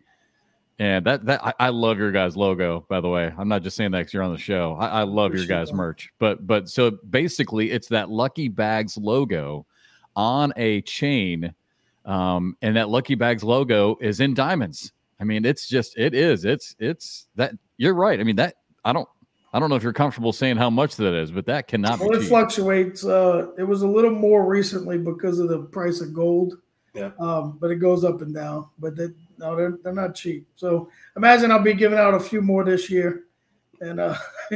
[0.80, 3.32] And that that I, I, love your guys' logo, by the way.
[3.38, 4.76] I'm not just saying that because you're on the show.
[4.80, 6.12] I, I love your guys' merch.
[6.18, 9.68] But but so basically, it's that Lucky Bags logo
[10.16, 11.54] on a chain,
[12.06, 14.92] um, and that Lucky Bags logo is in diamonds.
[15.20, 16.44] I mean, it's just it is.
[16.44, 18.20] It's it's that you're right.
[18.20, 19.08] I mean that I don't
[19.54, 22.10] I don't know if you're comfortable saying how much that is, but that cannot well,
[22.10, 22.18] be.
[22.18, 23.06] It fluctuates.
[23.06, 26.58] Uh, it was a little more recently because of the price of gold.
[26.96, 27.12] Yeah.
[27.20, 28.68] Um, but it goes up and down.
[28.80, 30.48] But that no, they're they're not cheap.
[30.56, 33.26] So imagine I'll be giving out a few more this year,
[33.82, 34.16] and uh,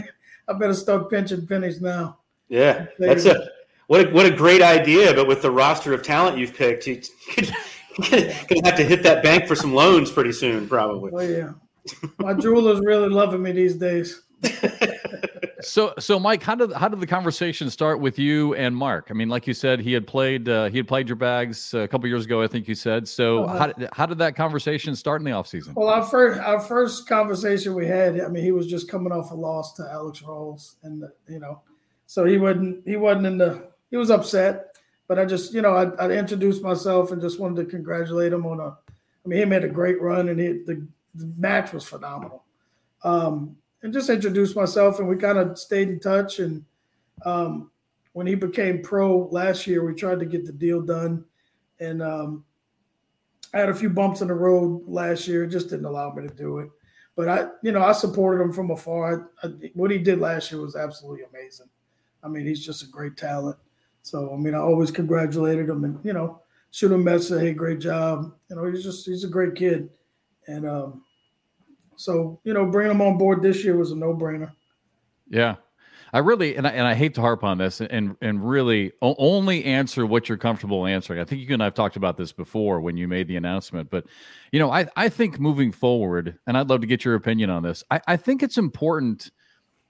[0.48, 2.20] I better start pinching pennies now.
[2.50, 3.50] Yeah, that's a
[3.88, 5.14] what a what a great idea.
[5.14, 7.02] But with the roster of talent you've picked, you,
[7.38, 11.12] are gonna have to hit that bank for some loans pretty soon, probably.
[11.14, 11.54] Oh yeah,
[12.20, 14.24] my jeweler's really loving me these days.
[15.62, 19.08] So so Mike, how did how did the conversation start with you and Mark?
[19.10, 21.88] I mean, like you said, he had played uh, he had played your bags a
[21.88, 23.08] couple years ago, I think you said.
[23.08, 23.58] So uh-huh.
[23.58, 25.74] how did, how did that conversation start in the offseason?
[25.74, 29.32] Well, our first our first conversation we had, I mean, he was just coming off
[29.32, 31.62] a loss to Alex Rolls, and you know,
[32.06, 35.76] so he wasn't he wasn't in the he was upset, but I just you know
[35.76, 38.78] I, I introduced myself and just wanted to congratulate him on a.
[39.26, 42.46] I mean, he made a great run, and he, the, the match was phenomenal.
[43.04, 46.40] Um, and just introduced myself, and we kind of stayed in touch.
[46.40, 46.66] And
[47.26, 47.72] um,
[48.14, 51.26] when he became pro last year, we tried to get the deal done,
[51.80, 52.44] and um,
[53.54, 55.44] I had a few bumps in the road last year.
[55.44, 56.70] It just didn't allow me to do it.
[57.16, 59.32] But I, you know, I supported him from afar.
[59.42, 61.68] I, I, what he did last year was absolutely amazing.
[62.24, 63.58] I mean, he's just a great talent.
[64.04, 67.80] So, I mean, I always congratulated him and, you know, shoot him message, hey, great
[67.80, 68.34] job.
[68.50, 69.90] You know, he's just, he's a great kid.
[70.48, 71.04] And, um,
[71.98, 74.52] so, you know, bringing him on board this year was a no brainer.
[75.28, 75.56] Yeah.
[76.14, 79.66] I really and I, and I hate to harp on this and and really only
[79.66, 81.20] answer what you're comfortable answering.
[81.20, 84.06] I think you and I've talked about this before when you made the announcement, but
[84.54, 87.62] you know, I I think moving forward, and I'd love to get your opinion on
[87.62, 87.84] this.
[87.92, 89.32] I, I think it's important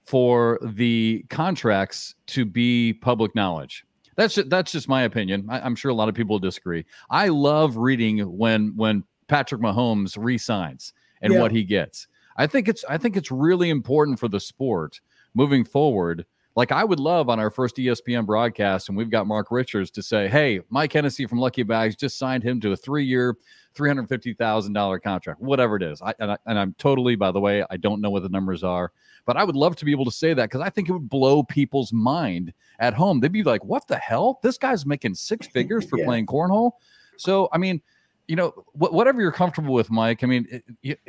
[0.06, 3.84] for the contracts to be public knowledge.
[4.16, 5.46] That's just, that's just my opinion.
[5.48, 6.84] I, I'm sure a lot of people disagree.
[7.10, 11.40] I love reading when when Patrick Mahomes resigns and yeah.
[11.40, 12.06] what he gets.
[12.36, 15.00] I think it's I think it's really important for the sport
[15.34, 16.24] moving forward.
[16.56, 20.02] Like I would love on our first ESPN broadcast, and we've got Mark Richards to
[20.02, 23.36] say, "Hey, Mike Hennessy from Lucky Bags just signed him to a three-year,
[23.74, 27.14] three hundred fifty thousand dollar contract, whatever it is." I and, I and I'm totally,
[27.14, 28.90] by the way, I don't know what the numbers are,
[29.24, 31.08] but I would love to be able to say that because I think it would
[31.08, 33.20] blow people's mind at home.
[33.20, 34.40] They'd be like, "What the hell?
[34.42, 36.06] This guy's making six figures for yeah.
[36.06, 36.72] playing cornhole."
[37.18, 37.80] So, I mean,
[38.28, 40.22] you know, wh- whatever you're comfortable with, Mike.
[40.22, 41.00] I mean, it, it,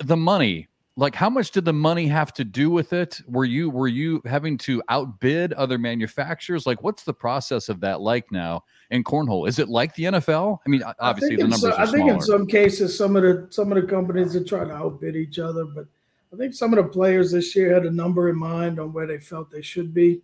[0.00, 3.22] the money like how much did the money have to do with it?
[3.26, 6.66] Were you were you having to outbid other manufacturers?
[6.66, 9.48] Like what's the process of that like now in cornhole?
[9.48, 12.20] Is it like the nfl i mean obviously I the numbers so, i think in
[12.20, 15.64] some cases some of the some of the companies are trying to outbid each other
[15.64, 15.86] but
[16.32, 19.06] i think some of the players this year had a number in mind on where
[19.06, 20.20] they felt they should be.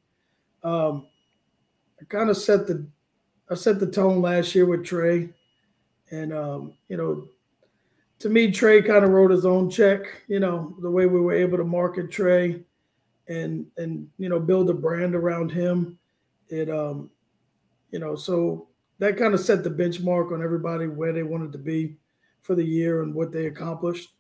[0.63, 1.07] Um,
[2.01, 2.87] i kind of set the
[3.49, 5.29] I set the tone last year with Trey,
[6.11, 7.29] and um, you know,
[8.21, 10.23] to me, Trey kind of wrote his own check.
[10.29, 12.63] You know, the way we were able to market Trey,
[13.29, 15.99] and and you know, build a brand around him.
[16.49, 17.11] It um,
[17.91, 21.59] you know, so that kind of set the benchmark on everybody where they wanted to
[21.59, 21.97] be
[22.43, 24.11] for the year and what they accomplished.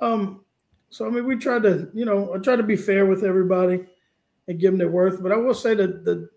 [0.00, 0.44] Um,
[0.90, 3.86] so I mean, we tried to, you know, I try to be fair with everybody
[4.48, 5.22] and give them their worth.
[5.22, 6.28] But I will say that the,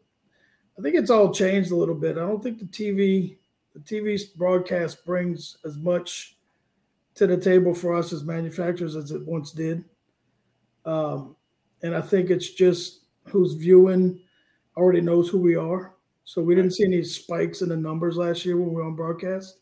[0.78, 2.18] I think it's all changed a little bit.
[2.18, 3.38] I don't think the TV,
[3.74, 6.38] the TV broadcast brings as much
[7.16, 9.84] to the table for us as manufacturers as it once did.
[10.86, 11.36] Um,
[11.84, 14.20] and I think it's just who's viewing
[14.76, 15.94] already knows who we are.
[16.24, 18.96] So we didn't see any spikes in the numbers last year when we were on
[18.96, 19.60] broadcast.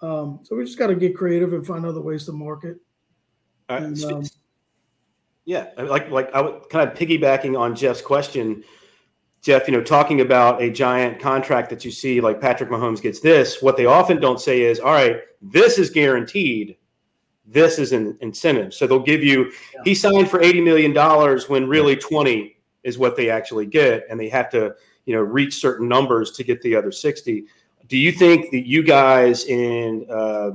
[0.00, 2.76] Um, so we just got to get creative and find other ways to market.
[3.68, 4.24] Uh, and, um,
[5.46, 8.62] yeah, like like I would kind of piggybacking on Jeff's question,
[9.46, 9.68] Jeff.
[9.68, 13.62] You know, talking about a giant contract that you see, like Patrick Mahomes gets this.
[13.62, 16.76] What they often don't say is, "All right, this is guaranteed.
[17.46, 19.52] This is an incentive." So they'll give you.
[19.72, 19.80] Yeah.
[19.84, 24.18] He signed for eighty million dollars when really twenty is what they actually get, and
[24.18, 27.44] they have to you know reach certain numbers to get the other 60
[27.88, 30.50] do you think that you guys in uh,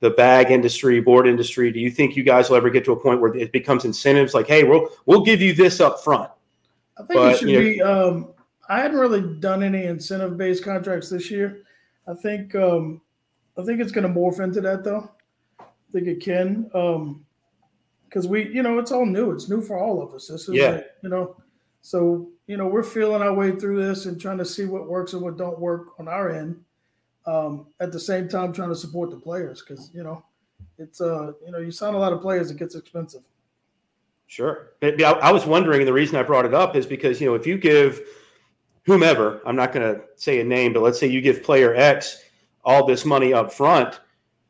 [0.00, 2.96] the bag industry board industry do you think you guys will ever get to a
[2.98, 6.30] point where it becomes incentives like hey we'll we'll give you this up front
[6.98, 8.34] i think but, it should know, be um,
[8.68, 11.62] i hadn't really done any incentive based contracts this year
[12.08, 13.00] i think um,
[13.58, 15.10] i think it's going to morph into that though
[15.60, 19.78] i think it can because um, we you know it's all new it's new for
[19.78, 20.80] all of us this is yeah.
[21.02, 21.36] you know
[21.82, 25.12] so, you know, we're feeling our way through this and trying to see what works
[25.12, 26.64] and what don't work on our end.
[27.26, 30.24] Um, at the same time, trying to support the players because you know,
[30.78, 33.22] it's uh, you know, you sign a lot of players, it gets expensive.
[34.32, 34.72] Sure.
[34.82, 37.46] I was wondering, and the reason I brought it up is because you know, if
[37.46, 38.00] you give
[38.86, 42.24] whomever, I'm not going to say a name, but let's say you give player X
[42.64, 44.00] all this money up front,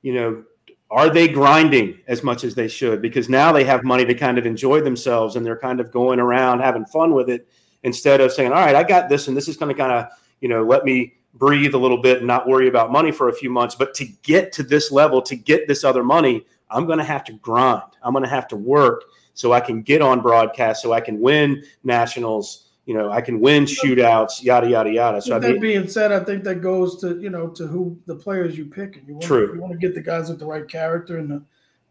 [0.02, 0.44] you know,
[0.92, 3.02] are they grinding as much as they should?
[3.02, 6.20] Because now they have money to kind of enjoy themselves and they're kind of going
[6.20, 7.48] around having fun with it
[7.82, 10.06] instead of saying, all right, I got this and this is going to kind of,
[10.40, 13.34] you know, let me breathe a little bit and not worry about money for a
[13.34, 13.74] few months.
[13.74, 17.24] But to get to this level, to get this other money, I'm going to have
[17.24, 17.82] to grind.
[18.04, 19.02] I'm going to have to work
[19.34, 23.38] so I can get on broadcast, so I can win nationals you know, I can
[23.40, 25.22] win shootouts, yada yada yada.
[25.22, 27.96] So that I mean, being said, I think that goes to you know to who
[28.06, 29.54] the players you pick, and you want, true.
[29.54, 31.42] You want to get the guys with the right character and the,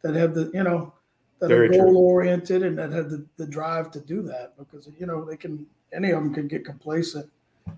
[0.02, 0.94] that have the you know
[1.40, 4.90] that Very are goal oriented and that have the, the drive to do that because
[5.00, 7.30] you know they can any of them can get complacent.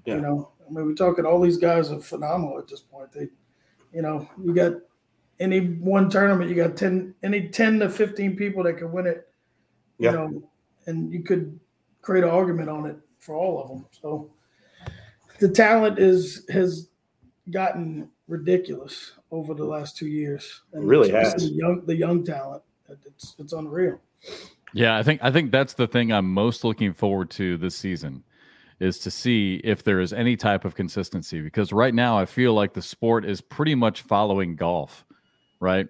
[0.05, 0.15] Yeah.
[0.15, 3.11] You know, I mean, we're talking all these guys are phenomenal at this point.
[3.11, 3.29] They,
[3.93, 4.73] you know, you got
[5.39, 9.29] any one tournament, you got ten any ten to fifteen people that can win it.
[9.97, 10.11] You yeah.
[10.11, 10.49] know,
[10.85, 11.59] and you could
[12.01, 13.85] create an argument on it for all of them.
[13.91, 14.31] So
[15.39, 16.89] the talent is has
[17.51, 20.61] gotten ridiculous over the last two years.
[20.73, 22.63] And really has the young the young talent.
[23.05, 23.99] It's it's unreal.
[24.73, 28.23] Yeah, I think I think that's the thing I'm most looking forward to this season
[28.79, 32.53] is to see if there is any type of consistency because right now I feel
[32.53, 35.05] like the sport is pretty much following golf,
[35.59, 35.87] right?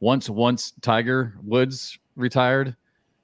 [0.00, 2.76] Once once Tiger Woods retired,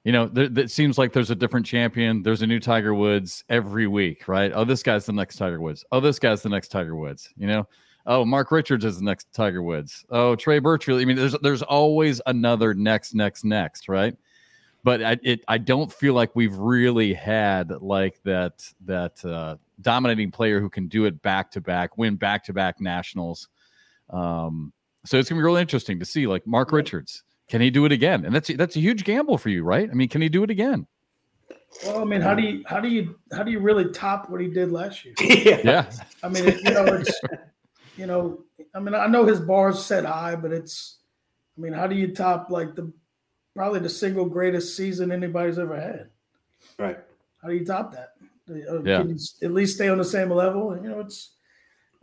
[0.03, 2.23] you know, it seems like there's a different champion.
[2.23, 4.51] There's a new Tiger Woods every week, right?
[4.53, 5.85] Oh, this guy's the next Tiger Woods.
[5.93, 7.29] Oh, this guy's the next Tiger Woods.
[7.37, 7.67] You know,
[8.05, 10.05] oh, Mark Richards is the next Tiger Woods.
[10.09, 11.01] Oh, Trey Birchfield.
[11.01, 14.15] I mean, there's there's always another next, next, next, right?
[14.83, 20.31] But I it I don't feel like we've really had like that that uh, dominating
[20.31, 23.47] player who can do it back to back, win back to back nationals.
[24.09, 24.73] Um,
[25.05, 27.91] so it's gonna be really interesting to see like Mark Richards can he do it
[27.91, 28.25] again?
[28.25, 29.87] And that's that's a huge gamble for you, right?
[29.87, 30.87] I mean, can he do it again?
[31.85, 34.41] Well, I mean, how do you how do you how do you really top what
[34.41, 35.13] he did last year?
[35.63, 35.87] yeah.
[36.23, 37.21] I mean, it, you know, it's
[37.95, 40.97] you know, I mean, I know his bar's set high, but it's,
[41.55, 42.91] I mean, how do you top like the
[43.55, 46.09] probably the single greatest season anybody's ever had?
[46.79, 46.97] Right.
[47.39, 48.13] How do you top that?
[48.49, 49.01] Uh, yeah.
[49.01, 50.75] Can you at least stay on the same level?
[50.75, 51.33] You know, it's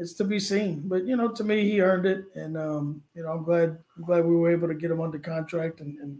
[0.01, 0.83] it's to be seen.
[0.87, 4.05] But you know, to me, he earned it, and um, you know, I'm glad I'm
[4.05, 6.19] glad we were able to get him under contract and and,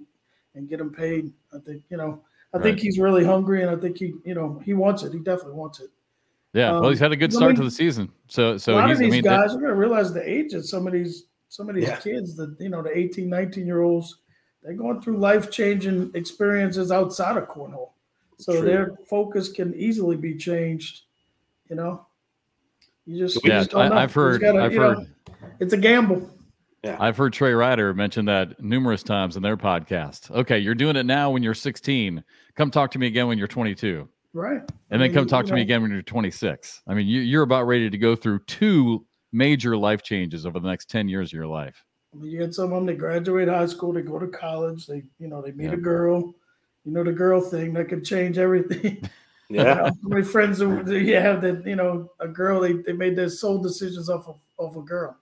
[0.55, 1.33] and get him paid.
[1.53, 2.63] I think you know, I right.
[2.63, 5.13] think he's really hungry, and I think he you know he wants it.
[5.13, 5.91] He definitely wants it.
[6.53, 8.13] Yeah, um, well, he's had a good start I mean, to the season.
[8.29, 10.53] So so a lot of these I mean, guys are going to realize the age
[10.53, 11.97] of some of these some of these yeah.
[11.97, 14.19] kids, that you know the 18, 19 year olds,
[14.63, 17.91] they're going through life changing experiences outside of cornhole.
[18.37, 18.63] So True.
[18.63, 21.03] their focus can easily be changed.
[21.71, 22.07] You know,
[23.07, 24.41] you just, yeah, just I, have heard.
[24.41, 24.99] Gotta, I've heard.
[24.99, 25.07] Know,
[25.59, 26.29] it's a gamble.
[26.83, 26.97] Yeah.
[26.99, 30.31] I've heard Trey Ryder mention that numerous times in their podcast.
[30.31, 32.25] Okay, you're doing it now when you're 16.
[32.57, 34.09] Come talk to me again when you're 22.
[34.33, 34.63] Right.
[34.91, 36.83] And then come talk to know, me again when you're 26.
[36.87, 40.69] I mean, you, you're about ready to go through two major life changes over the
[40.69, 41.85] next 10 years of your life.
[42.15, 44.87] I mean, you get some of them that graduate high school, they go to college,
[44.87, 45.75] they, you know, they meet yeah.
[45.75, 46.35] a girl,
[46.85, 49.03] you know, the girl thing that could change everything.
[49.51, 49.91] Yeah.
[50.03, 53.29] my friends uh, who you have that, you know, a girl, they, they made their
[53.29, 55.17] sole decisions off of, off a girl.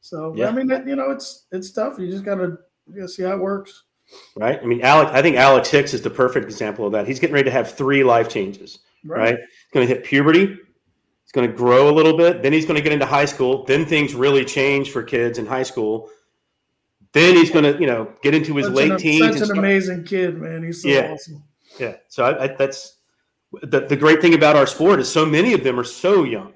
[0.00, 0.48] So, yeah.
[0.48, 1.98] I mean, that, you know, it's, it's tough.
[1.98, 3.84] You just got to, you got to see how it works.
[4.36, 4.60] Right.
[4.60, 7.06] I mean, Alex, I think Alex Hicks is the perfect example of that.
[7.06, 9.20] He's getting ready to have three life changes, right?
[9.20, 9.36] right?
[9.36, 10.46] He's going to hit puberty.
[10.46, 12.42] He's going to grow a little bit.
[12.42, 13.64] Then he's going to get into high school.
[13.64, 16.10] Then things really change for kids in high school.
[17.12, 19.38] Then he's going to, you know, get into his such late an, teens.
[19.38, 20.62] Such an amazing kid, man.
[20.62, 21.12] He's so yeah.
[21.12, 21.42] awesome.
[21.78, 21.96] Yeah.
[22.08, 22.98] So I, I, that's
[23.62, 26.54] the, the great thing about our sport is so many of them are so young,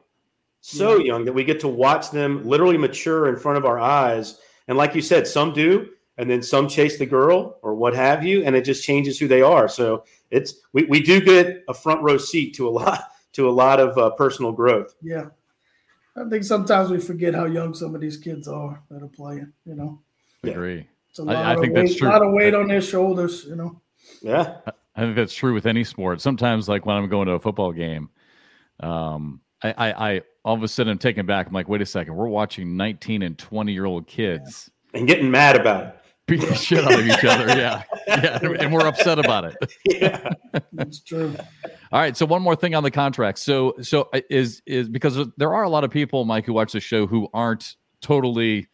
[0.61, 1.05] so yeah.
[1.05, 4.41] young that we get to watch them literally mature in front of our eyes.
[4.69, 8.25] And like you said, some do, and then some chase the girl or what have
[8.25, 9.69] you, and it just changes who they are.
[9.69, 13.53] So it's we, we do get a front row seat to a lot to a
[13.53, 14.95] lot of uh, personal growth.
[15.03, 15.27] Yeah,
[16.17, 19.53] I think sometimes we forget how young some of these kids are that are playing.
[19.67, 20.01] You know,
[20.45, 20.87] I agree.
[21.11, 22.09] It's a lot I, I think weight, that's true.
[22.09, 23.45] A lot of weight on their shoulders.
[23.45, 23.81] You know.
[24.23, 24.59] Yeah.
[24.97, 26.21] I think that's true with any sport.
[26.21, 28.09] Sometimes, like when I'm going to a football game,
[28.81, 31.47] um, I, I, I all of a sudden I'm taken back.
[31.47, 35.31] I'm like, wait a second, we're watching 19 and 20 year old kids and getting
[35.31, 37.47] mad about it, beating the shit out of each other.
[37.59, 39.57] Yeah, yeah, and we're upset about it.
[39.85, 40.31] Yeah,
[40.73, 41.35] that's true.
[41.93, 43.39] All right, so one more thing on the contract.
[43.39, 46.73] So, so uh, is is because there are a lot of people, Mike, who watch
[46.73, 48.69] the show who aren't totally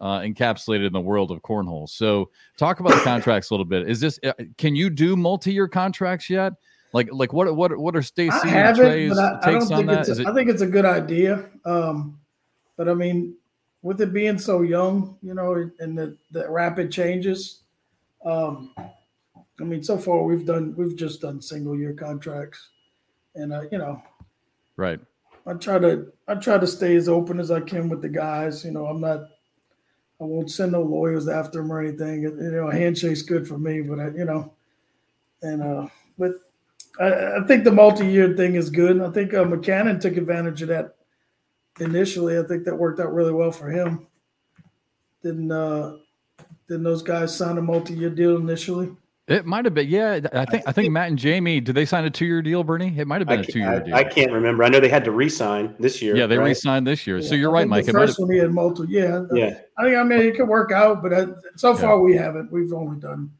[0.00, 1.88] uh, encapsulated in the world of cornhole.
[1.88, 3.88] So, talk about the contracts a little bit.
[3.88, 6.54] Is this uh, can you do multi-year contracts yet?
[6.92, 10.08] Like, like what what what are Stacy and Trey's I, takes I on that?
[10.08, 10.26] A, it...
[10.26, 11.44] I think it's a good idea.
[11.64, 12.18] Um,
[12.76, 13.36] but I mean,
[13.82, 17.62] with it being so young, you know, and the, the rapid changes,
[18.24, 18.74] um,
[19.60, 22.70] I mean, so far we've done we've just done single year contracts,
[23.34, 24.02] and uh, you know,
[24.76, 25.00] right.
[25.46, 28.64] I try to I try to stay as open as I can with the guys.
[28.64, 29.28] You know, I'm not
[30.20, 32.22] I won't send no lawyers after him or anything.
[32.22, 34.52] You know, a handshake's good for me, but I, you know,
[35.42, 35.86] and uh,
[36.18, 36.32] but
[37.00, 39.00] I, I think the multi-year thing is good.
[39.00, 40.96] I think uh, McCannon took advantage of that
[41.78, 42.38] initially.
[42.38, 44.06] I think that worked out really well for him.
[45.22, 45.98] Didn't uh,
[46.66, 48.90] didn't those guys sign a multi-year deal initially?
[49.28, 50.20] It might have been, yeah.
[50.32, 52.94] I think I think Matt and Jamie did they sign a two year deal, Bernie?
[52.96, 53.94] It might have been a two year deal.
[53.94, 54.64] I can't remember.
[54.64, 56.16] I know they had to re-sign this year.
[56.16, 56.46] Yeah, they right?
[56.46, 57.18] re-signed this year.
[57.18, 57.84] Yeah, so you're right, Mike.
[57.84, 58.90] The first one he had multiple.
[58.90, 59.60] Yeah, yeah.
[59.76, 62.02] I think I mean it could work out, but uh, so far yeah.
[62.02, 62.50] we haven't.
[62.50, 63.30] We've only done,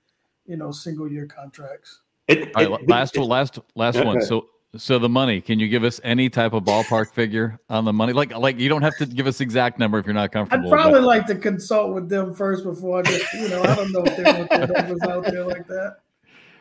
[0.46, 2.01] you know, single year contracts.
[2.27, 4.20] It, All right, it, last it, last last one.
[4.20, 7.92] So so the money, can you give us any type of ballpark figure on the
[7.92, 8.12] money?
[8.12, 10.72] Like like you don't have to give us exact number if you're not comfortable.
[10.72, 11.07] I'd probably but...
[11.07, 14.16] like to consult with them first before I just, you know, I don't know if
[14.16, 15.96] they want their numbers out there like that.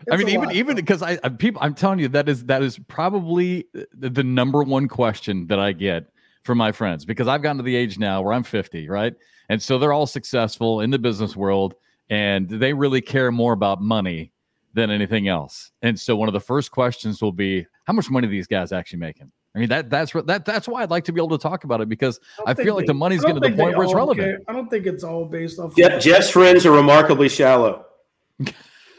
[0.01, 2.63] It's I mean, even even because I, I people, I'm telling you that is that
[2.63, 6.05] is probably the, the number one question that I get
[6.43, 9.13] from my friends because I've gotten to the age now where I'm 50, right?
[9.49, 11.75] And so they're all successful in the business world,
[12.09, 14.31] and they really care more about money
[14.73, 15.71] than anything else.
[15.81, 18.99] And so one of the first questions will be, how much money these guys actually
[18.99, 19.31] making?
[19.55, 21.81] I mean that that's that that's why I'd like to be able to talk about
[21.81, 23.93] it because I, I feel like they, the money's getting to the point where it's
[23.93, 24.27] relevant.
[24.27, 24.39] Care.
[24.47, 25.73] I don't think it's all based off.
[25.75, 27.85] Yeah, Jeff's friends are remarkably shallow.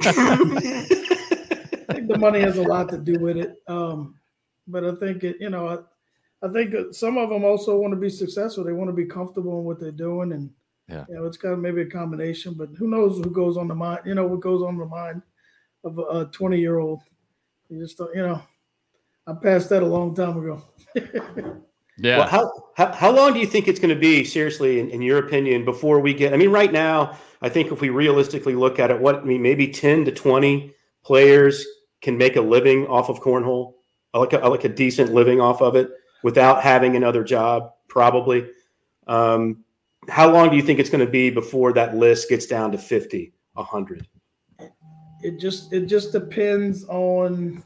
[0.00, 0.12] I
[1.92, 3.62] think the money has a lot to do with it.
[3.68, 4.16] Um,
[4.66, 8.00] but I think it, you know, I, I think some of them also want to
[8.00, 8.64] be successful.
[8.64, 10.50] They want to be comfortable in what they're doing, and
[10.88, 12.54] yeah, you know, it's kind of maybe a combination.
[12.54, 14.00] But who knows who goes on the mind?
[14.06, 15.22] You know, what goes on the mind
[15.84, 17.00] of a twenty-year-old?
[17.68, 18.42] You just don't, you know.
[19.26, 20.62] I passed that a long time ago.
[21.98, 22.18] yeah.
[22.18, 25.02] Well, how, how how long do you think it's going to be, seriously, in, in
[25.02, 26.32] your opinion, before we get?
[26.32, 29.42] I mean, right now I think if we realistically look at it, what I mean,
[29.42, 30.72] maybe 10 to 20
[31.04, 31.64] players
[32.00, 33.74] can make a living off of cornhole,
[34.14, 35.90] like a, like a decent living off of it
[36.22, 38.48] without having another job, probably.
[39.06, 39.64] Um,
[40.08, 42.78] how long do you think it's going to be before that list gets down to
[42.78, 44.06] 50, 100?
[45.22, 47.62] It just it just depends on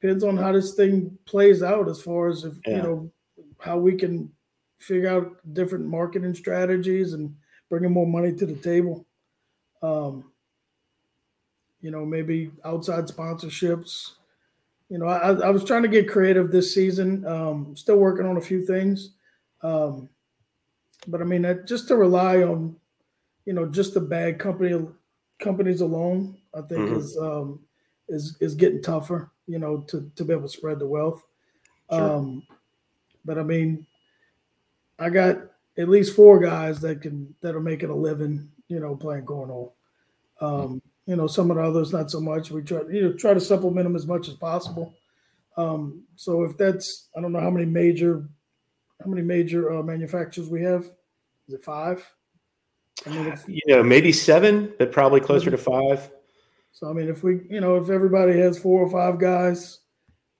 [0.00, 2.76] depends on how this thing plays out as far as if yeah.
[2.76, 3.12] you know
[3.58, 4.30] how we can
[4.78, 7.34] figure out different marketing strategies and
[7.70, 9.06] bringing more money to the table.
[9.82, 10.32] Um,
[11.80, 14.12] you know, maybe outside sponsorships.
[14.88, 17.26] You know, I, I was trying to get creative this season.
[17.26, 19.14] Um, still working on a few things,
[19.62, 20.08] um,
[21.06, 22.76] but I mean, just to rely on,
[23.46, 24.86] you know, just the bad company
[25.42, 26.96] companies alone, I think mm-hmm.
[26.96, 27.60] is um,
[28.08, 29.30] is is getting tougher.
[29.46, 31.22] You know, to to be able to spread the wealth.
[31.90, 32.16] Sure.
[32.16, 32.46] Um,
[33.24, 33.86] but I mean,
[34.98, 35.36] I got
[35.76, 39.72] at least four guys that can that are making a living, you know, playing cornhole.
[40.40, 42.50] Um, You know, some of the others not so much.
[42.52, 44.94] We try you know try to supplement them as much as possible.
[45.56, 48.28] Um, so if that's I don't know how many major
[49.00, 50.84] how many major uh, manufacturers we have.
[51.48, 52.06] Is it five?
[53.06, 56.10] I mean, if, you know, maybe seven, but probably closer to five.
[56.72, 59.80] So I mean, if we, you know, if everybody has four or five guys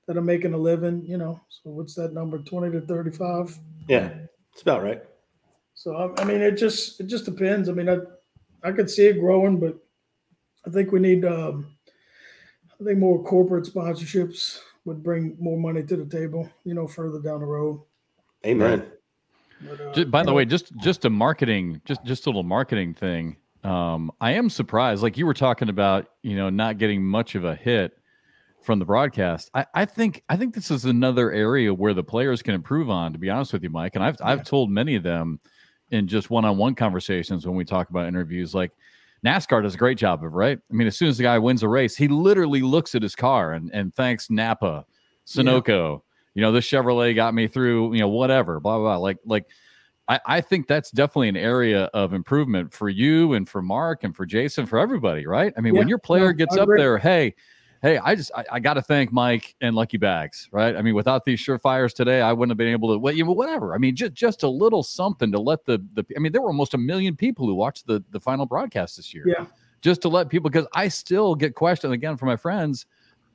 [0.06, 2.38] that are making a living, you know, so what's that number?
[2.38, 3.58] Twenty to thirty-five.
[3.88, 4.12] Yeah,
[4.52, 5.02] it's about right.
[5.74, 7.68] So I, I mean, it just it just depends.
[7.68, 7.98] I mean, I
[8.62, 9.76] I could see it growing, but
[10.66, 11.24] I think we need.
[11.24, 11.76] Um,
[12.80, 16.48] I think more corporate sponsorships would bring more money to the table.
[16.64, 17.80] You know, further down the road.
[18.44, 18.90] Amen.
[19.68, 22.94] But, uh, just, by the way, just just a marketing, just just a little marketing
[22.94, 23.36] thing.
[23.64, 25.02] Um, I am surprised.
[25.02, 27.96] Like you were talking about, you know, not getting much of a hit
[28.60, 29.50] from the broadcast.
[29.54, 33.12] I, I think I think this is another area where the players can improve on.
[33.12, 34.28] To be honest with you, Mike, and I've yeah.
[34.28, 35.38] I've told many of them
[35.90, 38.72] in just one-on-one conversations when we talk about interviews, like
[39.26, 40.58] NASCAR does a great job of right.
[40.58, 43.14] I mean, as soon as the guy wins a race, he literally looks at his
[43.14, 44.86] car and and thanks Napa,
[45.26, 45.96] Sunoco.
[45.96, 48.96] Yeah you know, this Chevrolet got me through, you know, whatever, blah, blah, blah.
[48.96, 49.46] Like, like,
[50.08, 54.14] I, I think that's definitely an area of improvement for you and for Mark and
[54.14, 55.52] for Jason, for everybody, right?
[55.56, 57.34] I mean, yeah, when your player gets up there, hey,
[57.82, 60.74] hey, I just I, I got to thank Mike and Lucky Bags, right?
[60.74, 62.98] I mean, without these surefires today, I wouldn't have been able to.
[62.98, 63.74] Well, you know, whatever.
[63.74, 66.04] I mean, just just a little something to let the the.
[66.16, 69.12] I mean, there were almost a million people who watched the the final broadcast this
[69.14, 69.24] year.
[69.26, 69.46] Yeah.
[69.82, 72.86] Just to let people, because I still get questioned again from my friends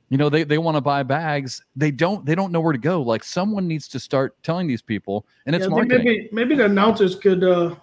[0.08, 2.78] you know they, they want to buy bags they don't they don't know where to
[2.78, 6.54] go like someone needs to start telling these people and it's yeah, marketing maybe maybe
[6.54, 7.74] the announcers could uh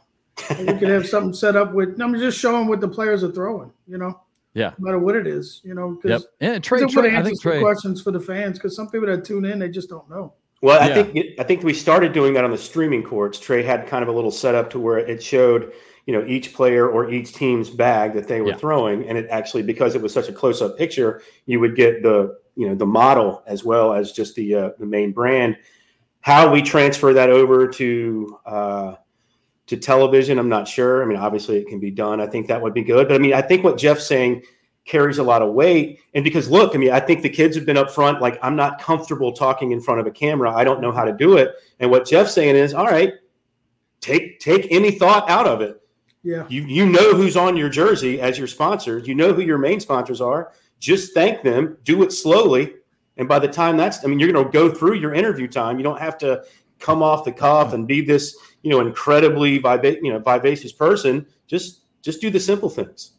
[0.60, 3.72] we could have something set up with i'm just showing what the players are throwing
[3.88, 4.20] you know
[4.54, 6.54] yeah no matter what it is you know because yep.
[6.54, 7.62] yeah, Trey, Trey, I think Trey.
[7.62, 10.82] questions for the fans because some people that tune in they just don't know well
[10.82, 11.04] i yeah.
[11.04, 14.10] think i think we started doing that on the streaming courts trey had kind of
[14.10, 15.74] a little setup to where it showed
[16.06, 18.58] you know each player or each team's bag that they were yeah.
[18.58, 19.08] throwing.
[19.08, 22.68] And it actually because it was such a close-up picture you would get the you
[22.68, 25.58] know the model as well as just the uh, the main brand.
[26.22, 28.96] How we transfer that over to uh,
[29.68, 31.04] to television i'm not sure.
[31.04, 32.22] I mean obviously it can be done.
[32.22, 33.08] I think that would be good.
[33.08, 34.44] But i mean i think what jeff's saying
[34.86, 36.02] carries a lot of weight.
[36.14, 38.22] And because look i mean i think the kids have been up front.
[38.22, 40.54] Like i'm not comfortable talking in front of a camera.
[40.54, 41.56] I don't know how to do it.
[41.80, 43.14] And what jeff's saying is all right
[44.02, 45.82] take take any thought out of it
[46.26, 46.46] yeah.
[46.50, 49.08] You you know who's on your jersey as your sponsors.
[49.08, 50.52] You know who your main sponsors are.
[50.80, 51.78] Just thank them.
[51.84, 52.74] Do it slowly.
[53.18, 55.78] And by the time that's, I mean, you're going to go through your interview time.
[55.78, 56.44] You don't have to
[56.80, 61.28] come off the cuff and be this, you know, incredibly viva- you know, vivacious person.
[61.46, 63.12] Just just do the simple things.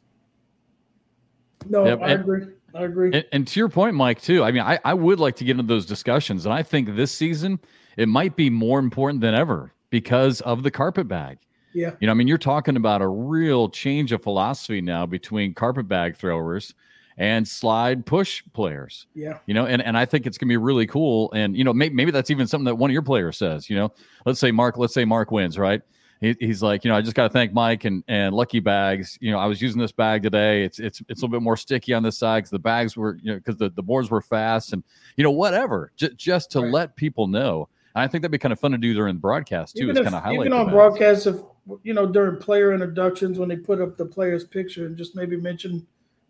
[1.69, 2.01] No, yep.
[2.03, 2.47] I and, agree.
[2.75, 3.11] I agree.
[3.13, 4.43] And, and, to your point, Mike, too.
[4.43, 7.11] I mean, I, I would like to get into those discussions, and I think this
[7.13, 7.59] season
[7.97, 11.39] it might be more important than ever because of the carpet bag.
[11.77, 11.91] Yeah.
[12.01, 15.87] You know, I mean, you're talking about a real change of philosophy now between carpet
[15.87, 16.73] bag throwers
[17.19, 19.07] and slide push players.
[19.15, 19.41] Yeah.
[19.45, 21.31] You know, and, and I think it's going to be really cool.
[21.33, 23.77] And, you know, maybe, maybe that's even something that one of your players says, you
[23.77, 23.93] know,
[24.25, 25.83] let's say Mark, let's say Mark wins, right?
[26.23, 29.19] He, he's like, you know, I just got to thank Mike and, and Lucky Bags.
[29.21, 30.65] You know, I was using this bag today.
[30.65, 33.19] It's, it's, it's a little bit more sticky on this side because the bags were,
[33.23, 34.83] you know, because the, the boards were fast and,
[35.19, 36.73] you know, whatever, J- just to right.
[36.73, 37.69] let people know.
[37.95, 40.05] And I think that'd be kind of fun to do during broadcast too, even is
[40.05, 40.47] kind of highlight.
[40.47, 41.37] Even on broadcast, if
[41.83, 45.37] you know, during player introductions when they put up the player's picture and just maybe
[45.37, 45.87] mention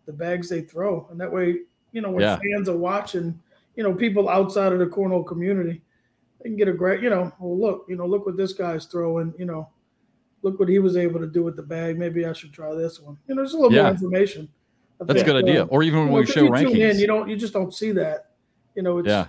[0.07, 1.07] the bags they throw.
[1.11, 1.61] And that way,
[1.93, 2.39] you know, when yeah.
[2.39, 3.39] fans are watching,
[3.74, 5.82] you know, people outside of the cornhole community,
[6.41, 8.87] they can get a great, you know, well, look, you know, look what this guy's
[8.87, 9.68] throwing, you know,
[10.43, 11.99] look what he was able to do with the bag.
[11.99, 13.18] Maybe I should try this one.
[13.28, 13.82] You know, there's a little yeah.
[13.82, 14.49] more information.
[15.01, 15.64] That's a good idea.
[15.64, 16.93] Or even when know, we show you rankings.
[16.93, 18.30] In, you don't, you just don't see that.
[18.74, 19.28] You know, it's, yeah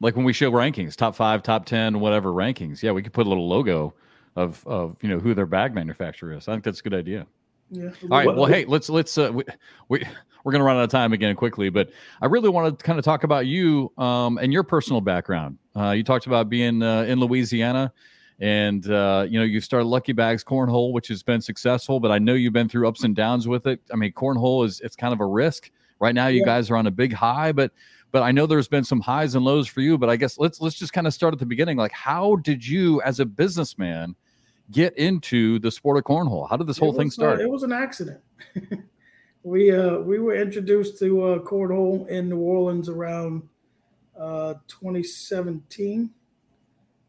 [0.00, 2.82] like when we show rankings, top five, top ten, whatever rankings.
[2.82, 3.94] Yeah, we could put a little logo
[4.36, 6.48] of of you know who their bag manufacturer is.
[6.48, 7.26] I think that's a good idea.
[7.70, 7.90] Yeah.
[8.02, 8.26] All right.
[8.26, 9.44] Well, hey, let's let's uh, we,
[9.88, 10.04] we
[10.44, 13.04] we're gonna run out of time again quickly, but I really want to kind of
[13.04, 15.58] talk about you um, and your personal background.
[15.74, 17.92] Uh, you talked about being uh, in Louisiana,
[18.40, 22.00] and uh, you know you started Lucky Bags Cornhole, which has been successful.
[22.00, 23.80] But I know you've been through ups and downs with it.
[23.92, 25.70] I mean, cornhole is it's kind of a risk.
[26.00, 26.46] Right now, you yeah.
[26.46, 27.72] guys are on a big high, but
[28.12, 29.96] but I know there's been some highs and lows for you.
[29.96, 31.78] But I guess let's let's just kind of start at the beginning.
[31.78, 34.14] Like, how did you, as a businessman,
[34.70, 36.48] get into the sport of cornhole?
[36.48, 37.40] How did this whole thing start?
[37.40, 38.20] Uh, it was an accident.
[39.42, 43.48] we uh, we were introduced to uh, cornhole in New Orleans around
[44.18, 46.10] uh, 2017,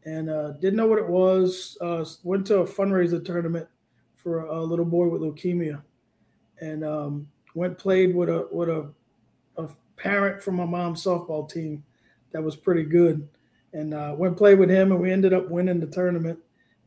[0.04, 1.78] and uh, didn't know what it was.
[1.80, 3.66] Uh, went to a fundraiser tournament
[4.16, 5.82] for a, little boy with leukemia,
[6.60, 8.88] and um, went played with a with a,
[9.56, 11.82] a parent from my mom's softball team
[12.32, 13.26] that was pretty good,
[13.72, 16.38] and uh, went play with him, and we ended up winning the tournament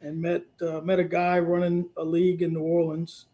[0.02, 3.26] and met uh, met a guy running a league in New Orleans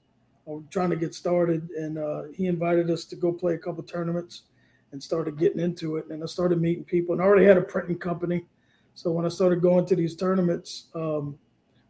[0.45, 3.84] were trying to get started, and uh, he invited us to go play a couple
[3.84, 4.43] tournaments
[4.91, 6.05] and started getting into it.
[6.09, 8.45] And I started meeting people, and I already had a printing company.
[8.93, 11.38] So when I started going to these tournaments, um,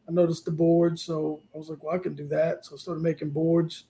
[0.07, 1.03] I noticed the boards.
[1.03, 2.65] So I was like, well, I can do that.
[2.65, 3.83] So I started making boards,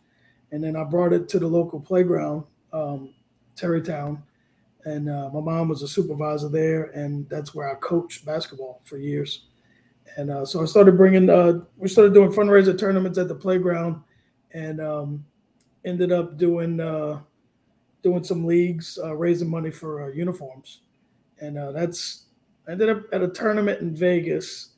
[0.52, 3.14] and then I brought it to the local playground, um,
[3.56, 4.22] Terrytown,
[4.84, 8.98] and uh, my mom was a supervisor there, and that's where I coached basketball for
[8.98, 9.46] years.
[10.18, 14.02] And uh, so I started bringing, uh, we started doing fundraiser tournaments at the playground,
[14.54, 15.26] and um,
[15.84, 17.20] ended up doing uh,
[18.02, 20.82] doing some leagues, uh, raising money for uh, uniforms,
[21.42, 22.26] and that's
[22.68, 24.70] I ended up at a tournament in Vegas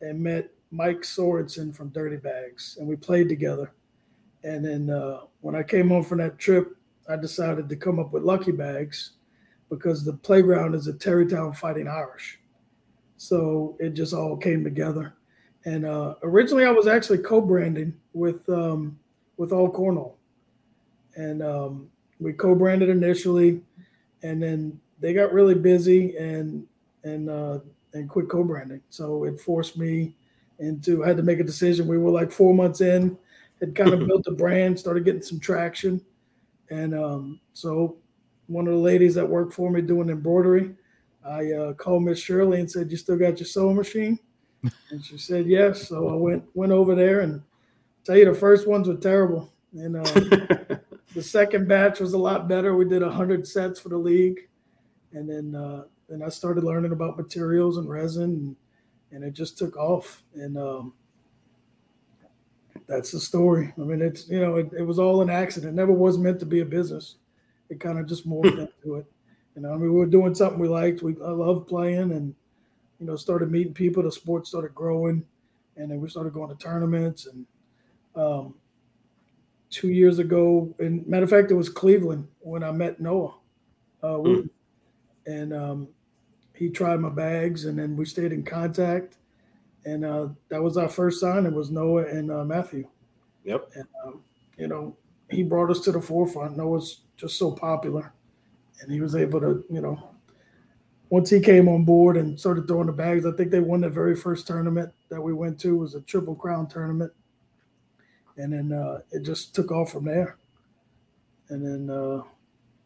[0.00, 3.72] and met Mike Sorensen from Dirty Bags, and we played together.
[4.44, 4.88] And then
[5.40, 6.76] when I came home from that trip,
[7.08, 9.12] I decided to come up with Lucky Bags
[9.68, 12.38] because the playground is a Terrytown Fighting Irish.
[13.16, 15.14] So it just all came together.
[15.64, 18.98] And uh, originally, I was actually co-branding with um,
[19.36, 20.14] with All Cornhole,
[21.16, 21.88] and um,
[22.20, 23.60] we co-branded initially,
[24.22, 26.64] and then they got really busy and
[27.02, 27.58] and uh,
[27.94, 28.80] and quit co-branding.
[28.90, 30.14] So it forced me
[30.60, 31.88] into I had to make a decision.
[31.88, 33.18] We were like four months in,
[33.58, 36.00] had kind of built a brand, started getting some traction,
[36.70, 37.96] and um, so
[38.46, 40.76] one of the ladies that worked for me doing embroidery.
[41.28, 44.18] I uh, called Miss Shirley and said, "You still got your sewing machine?"
[44.90, 45.88] and she said yes.
[45.88, 47.42] So I went went over there and
[48.04, 50.02] tell you the first ones were terrible, and uh,
[51.14, 52.74] the second batch was a lot better.
[52.74, 54.48] We did hundred sets for the league,
[55.12, 58.56] and then uh, then I started learning about materials and resin, and,
[59.12, 60.22] and it just took off.
[60.34, 60.92] And um,
[62.86, 63.72] that's the story.
[63.76, 65.72] I mean, it's you know, it, it was all an accident.
[65.72, 67.16] It never was meant to be a business
[67.68, 69.06] it kind of just morphed into it.
[69.56, 71.02] You know, I mean, we were doing something we liked.
[71.02, 72.34] We I love playing, and
[73.00, 74.02] you know, started meeting people.
[74.02, 75.24] The sport started growing,
[75.76, 77.26] and then we started going to tournaments.
[77.26, 77.46] And
[78.14, 78.54] um,
[79.70, 83.34] two years ago, and matter of fact, it was Cleveland when I met Noah,
[84.02, 84.48] uh, mm.
[85.26, 85.88] and um,
[86.54, 89.16] he tried my bags, and then we stayed in contact.
[89.86, 91.46] And uh, that was our first sign.
[91.46, 92.88] It was Noah and uh, Matthew.
[93.44, 93.70] Yep.
[93.74, 94.20] And um,
[94.58, 94.96] you know,
[95.30, 96.56] he brought us to the forefront.
[96.56, 98.12] Noah's just so popular,
[98.80, 100.10] and he was able to, you know,
[101.08, 103.88] once he came on board and started throwing the bags, I think they won the
[103.88, 107.12] very first tournament that we went to was a Triple Crown tournament,
[108.36, 110.36] and then uh, it just took off from there.
[111.48, 112.22] And then, uh,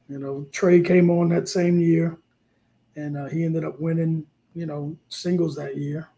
[0.08, 2.18] you know, Trey came on that same year,
[2.96, 6.10] and uh, he ended up winning, you know, singles that year,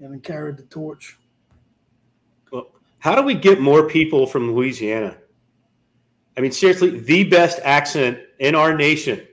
[0.00, 1.18] and then carried the torch.
[2.50, 5.16] Well, how do we get more people from Louisiana?
[6.36, 9.26] I mean, seriously, the best accent in our nation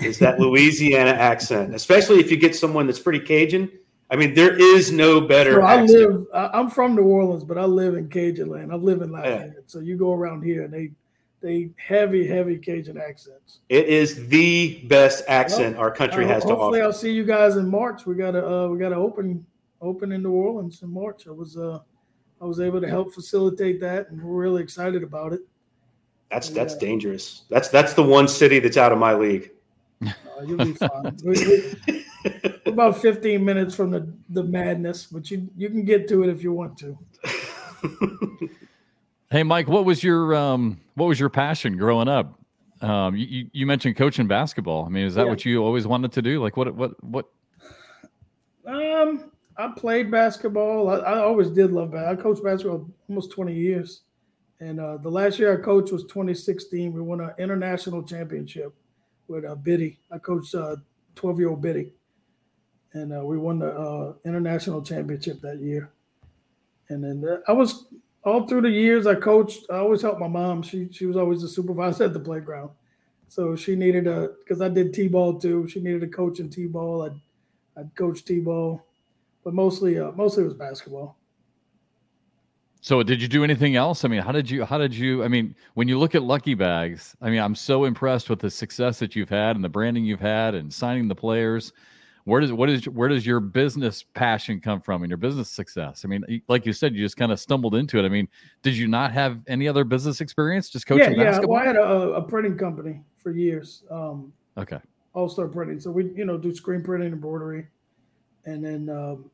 [0.00, 3.70] is that Louisiana accent, especially if you get someone that's pretty Cajun.
[4.10, 5.54] I mean, there is no better.
[5.54, 6.26] So I live.
[6.34, 8.72] I'm from New Orleans, but I live in Cajun land.
[8.72, 9.60] I live in Lafayette, yeah.
[9.66, 10.92] so you go around here and they
[11.40, 13.60] they heavy, heavy Cajun accents.
[13.68, 16.56] It is the best accent well, our country has to offer.
[16.56, 18.06] Hopefully, I'll see you guys in March.
[18.06, 19.44] We got a uh, we got to open
[19.80, 21.26] open in New Orleans in March.
[21.26, 21.80] I was uh
[22.40, 25.40] I was able to help facilitate that, and we're really excited about it.
[26.30, 26.54] That's yeah.
[26.54, 27.42] that's dangerous.
[27.50, 29.50] That's that's the one city that's out of my league.
[30.04, 30.10] Uh,
[30.46, 31.16] you'll be fine.
[31.24, 32.04] we,
[32.66, 36.42] about 15 minutes from the, the madness, but you you can get to it if
[36.42, 36.98] you want to.
[39.30, 42.38] hey, Mike, what was your um what was your passion growing up?
[42.80, 44.84] Um, you, you mentioned coaching basketball.
[44.84, 45.30] I mean, is that yeah.
[45.30, 46.42] what you always wanted to do?
[46.42, 47.26] Like, what what what?
[48.66, 50.88] Um, I played basketball.
[50.90, 52.18] I, I always did love basketball.
[52.18, 54.02] I coached basketball almost 20 years.
[54.60, 56.92] And uh, the last year I coached was 2016.
[56.92, 58.74] We won an international championship
[59.28, 59.98] with uh, Biddy.
[60.10, 60.78] I coached 12
[61.36, 61.92] uh, year old Biddy.
[62.92, 65.90] And uh, we won the uh, international championship that year.
[66.88, 67.86] And then I was
[68.24, 70.62] all through the years I coached, I always helped my mom.
[70.62, 72.70] She she was always the supervisor at the playground.
[73.28, 75.68] So she needed a because I did T-ball too.
[75.68, 77.02] She needed a coach in T-ball.
[77.02, 77.20] I'd
[77.76, 78.84] I'd coach T-ball,
[79.42, 81.16] but mostly uh, mostly it was basketball.
[82.84, 84.04] So did you do anything else?
[84.04, 86.52] I mean, how did you how did you I mean, when you look at Lucky
[86.52, 90.04] Bags, I mean, I'm so impressed with the success that you've had and the branding
[90.04, 91.72] you've had and signing the players.
[92.24, 96.04] Where does what is where does your business passion come from and your business success?
[96.04, 98.04] I mean, like you said, you just kind of stumbled into it.
[98.04, 98.28] I mean,
[98.62, 101.56] did you not have any other business experience just coaching yeah, basketball?
[101.56, 103.82] Yeah, well, I had a, a printing company for years.
[103.90, 104.80] Um, okay.
[105.14, 105.80] All Star Printing.
[105.80, 107.66] So we, you know, do screen printing, embroidery,
[108.44, 109.30] and then um,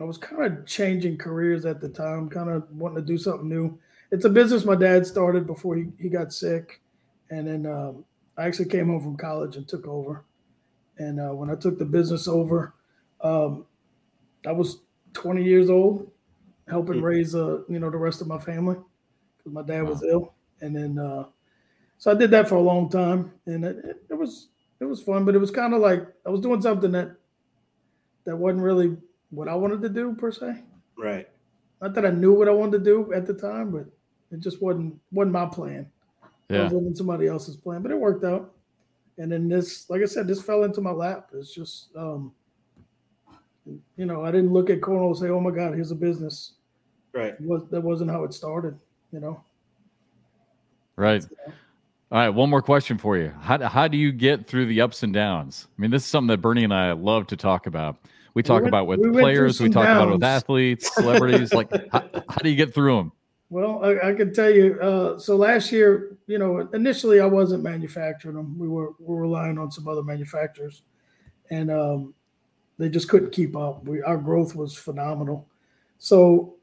[0.00, 3.48] I was kind of changing careers at the time, kind of wanting to do something
[3.48, 3.78] new.
[4.10, 6.80] It's a business my dad started before he, he got sick.
[7.30, 8.04] And then um,
[8.36, 10.24] I actually came home from college and took over.
[10.98, 12.74] And uh, when I took the business over,
[13.20, 13.66] um,
[14.46, 14.80] I was
[15.14, 16.10] 20 years old,
[16.68, 17.04] helping mm-hmm.
[17.04, 18.76] raise uh, you know the rest of my family.
[19.38, 21.24] because my dad was ill, and then uh,
[21.98, 24.48] so I did that for a long time, and it, it, it was
[24.80, 27.16] it was fun, but it was kind of like I was doing something that
[28.24, 28.96] that wasn't really
[29.30, 30.62] what I wanted to do per se.
[30.96, 31.28] Right.
[31.80, 33.86] Not that I knew what I wanted to do at the time, but
[34.30, 35.90] it just wasn't wasn't my plan.
[36.22, 36.64] I Yeah.
[36.64, 38.52] was living somebody else's plan, but it worked out.
[39.18, 41.30] And then this, like I said, this fell into my lap.
[41.34, 42.32] It's just, um,
[43.96, 46.54] you know, I didn't look at cornhole and say, "Oh my God, here's a business."
[47.12, 47.40] Right.
[47.40, 48.76] Was that wasn't how it started,
[49.12, 49.42] you know.
[50.96, 51.24] Right.
[52.12, 52.28] All right.
[52.28, 53.30] One more question for you.
[53.40, 55.66] How, how do you get through the ups and downs?
[55.76, 57.96] I mean, this is something that Bernie and I love to talk about.
[58.34, 61.52] We talk went- about with we players, we talk about with athletes, celebrities.
[61.52, 63.12] like, how, how do you get through them?
[63.50, 64.80] Well, I, I can tell you.
[64.80, 68.58] Uh, so last year, you know, initially I wasn't manufacturing them.
[68.58, 70.82] We were we were relying on some other manufacturers,
[71.50, 72.14] and um,
[72.78, 73.84] they just couldn't keep up.
[73.84, 75.46] We, our growth was phenomenal.
[75.98, 76.56] So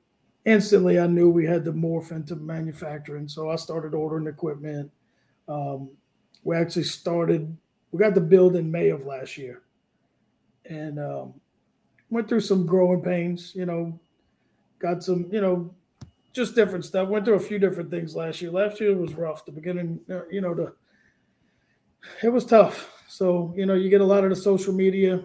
[0.44, 3.30] instantly, I knew we had to morph into manufacturing.
[3.30, 4.92] So I started ordering equipment.
[5.48, 5.92] Um,
[6.44, 7.56] we actually started.
[7.92, 9.62] We got the build in May of last year,
[10.66, 11.34] and um,
[12.12, 13.54] went through some growing pains.
[13.56, 14.00] You know,
[14.80, 15.28] got some.
[15.32, 15.74] You know
[16.34, 17.10] just different stuff.
[17.10, 18.52] Went through a few different things last year.
[18.52, 19.46] Last year was rough.
[19.46, 20.74] The beginning, uh, you know, the
[22.24, 23.04] it was tough.
[23.08, 25.24] So you know, you get a lot of the social media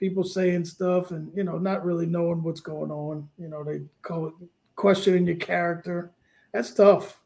[0.00, 3.28] people saying stuff, and you know, not really knowing what's going on.
[3.38, 4.34] You know, they call it
[4.76, 6.10] questioning your character.
[6.52, 7.20] That's tough.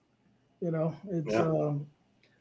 [0.61, 1.33] You know, it's.
[1.33, 1.43] Yeah.
[1.43, 1.87] Um,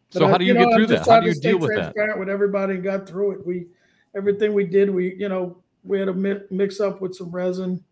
[0.10, 1.08] So how I- do you know, get through that?
[1.08, 1.94] How do you deal with that?
[1.94, 3.46] transparent With everybody and got through it.
[3.46, 3.68] We
[4.16, 7.84] everything we did, we you know, we had a mi- mix up with some resin.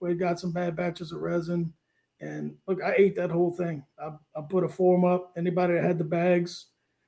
[0.00, 1.72] We got some bad batches of resin,
[2.20, 3.84] and look, I ate that whole thing.
[4.00, 5.32] I, I put a form up.
[5.36, 6.66] Anybody that had the bags,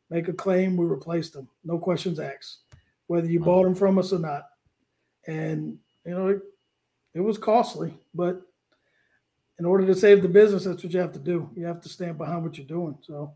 [0.09, 1.49] make a claim, we replaced them.
[1.65, 2.59] No questions asked,
[3.07, 4.49] whether you bought them from us or not.
[5.27, 6.43] And you know, it,
[7.15, 8.43] it was costly, but
[9.59, 11.51] in order to save the business, that's what you have to do.
[11.55, 12.97] You have to stand behind what you're doing.
[13.03, 13.35] So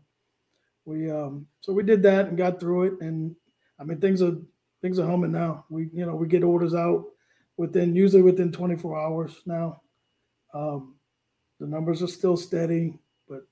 [0.85, 3.35] we um so we did that and got through it and
[3.79, 4.37] I mean things are
[4.85, 5.65] things are humming now.
[5.71, 7.05] We you know we get orders out
[7.57, 9.81] within usually within 24 hours now.
[10.53, 10.97] Um
[11.59, 13.47] the numbers are still steady, but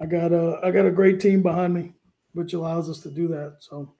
[0.00, 1.94] I got a I got a great team behind me,
[2.32, 3.56] which allows us to do that.
[3.58, 3.92] So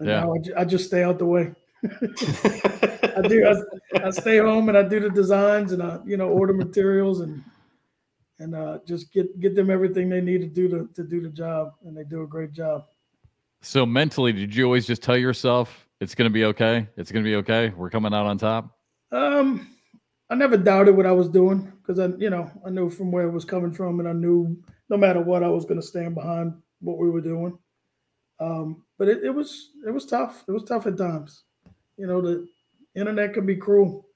[0.00, 0.22] and Yeah.
[0.22, 1.54] now I, I just stay out the way.
[1.84, 3.46] I do.
[3.46, 7.20] I, I stay home and I do the designs and I, you know, order materials
[7.20, 7.44] and
[8.40, 11.28] and uh, just get get them everything they need to do to, to do the
[11.28, 12.86] job, and they do a great job.
[13.64, 16.86] So mentally, did you always just tell yourself it's going to be okay?
[16.98, 17.70] It's going to be okay.
[17.70, 18.78] We're coming out on top.
[19.10, 19.68] Um,
[20.28, 23.26] I never doubted what I was doing because I, you know, I knew from where
[23.26, 26.14] it was coming from, and I knew no matter what, I was going to stand
[26.14, 27.58] behind what we were doing.
[28.38, 30.44] Um, but it, it was it was tough.
[30.46, 31.44] It was tough at times.
[31.96, 32.46] You know, the
[32.94, 34.06] internet can be cruel.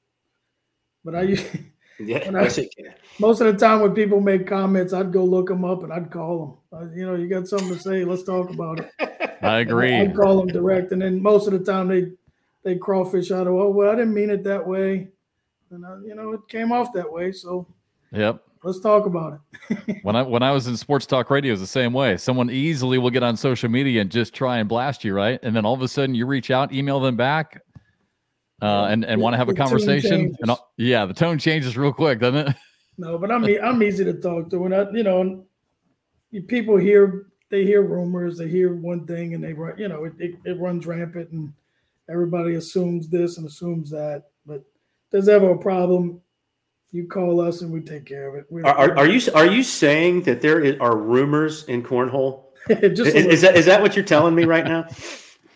[1.04, 1.22] But I
[1.98, 2.18] yeah.
[2.18, 2.94] I- yes, it can.
[3.18, 6.10] most of the time when people make comments, I'd go look them up and I'd
[6.10, 6.80] call them.
[6.80, 8.04] Uh, you know, you got something to say?
[8.04, 9.38] Let's talk about it.
[9.42, 9.94] I agree.
[9.96, 12.10] I'd call them direct, and then most of the time they
[12.64, 15.08] they crawfish out of, oh well, I didn't mean it that way,
[15.70, 17.32] and uh, you know it came off that way.
[17.32, 17.66] So
[18.12, 18.42] Yep.
[18.64, 20.00] let's talk about it.
[20.02, 22.16] When I when I was in sports talk radio, it was the same way.
[22.16, 25.38] Someone easily will get on social media and just try and blast you, right?
[25.42, 27.62] And then all of a sudden you reach out, email them back,
[28.62, 30.10] uh, and and The- want to have a conversation.
[30.10, 30.36] changes.
[30.40, 32.56] And all- yeah, the tone changes real quick, doesn't it?
[33.00, 35.46] No, but I'm I'm easy to talk to, and I, you know,
[36.48, 40.14] people hear they hear rumors, they hear one thing, and they run, you know, it,
[40.18, 41.52] it, it runs rampant, and
[42.10, 44.24] everybody assumes this and assumes that.
[44.44, 44.64] But if
[45.12, 46.20] there's ever a problem,
[46.90, 48.46] you call us and we take care of it.
[48.50, 52.46] We Are, are, are you are you saying that there is, are rumors in cornhole?
[52.68, 54.86] just Is, is that is that what you're telling me right now?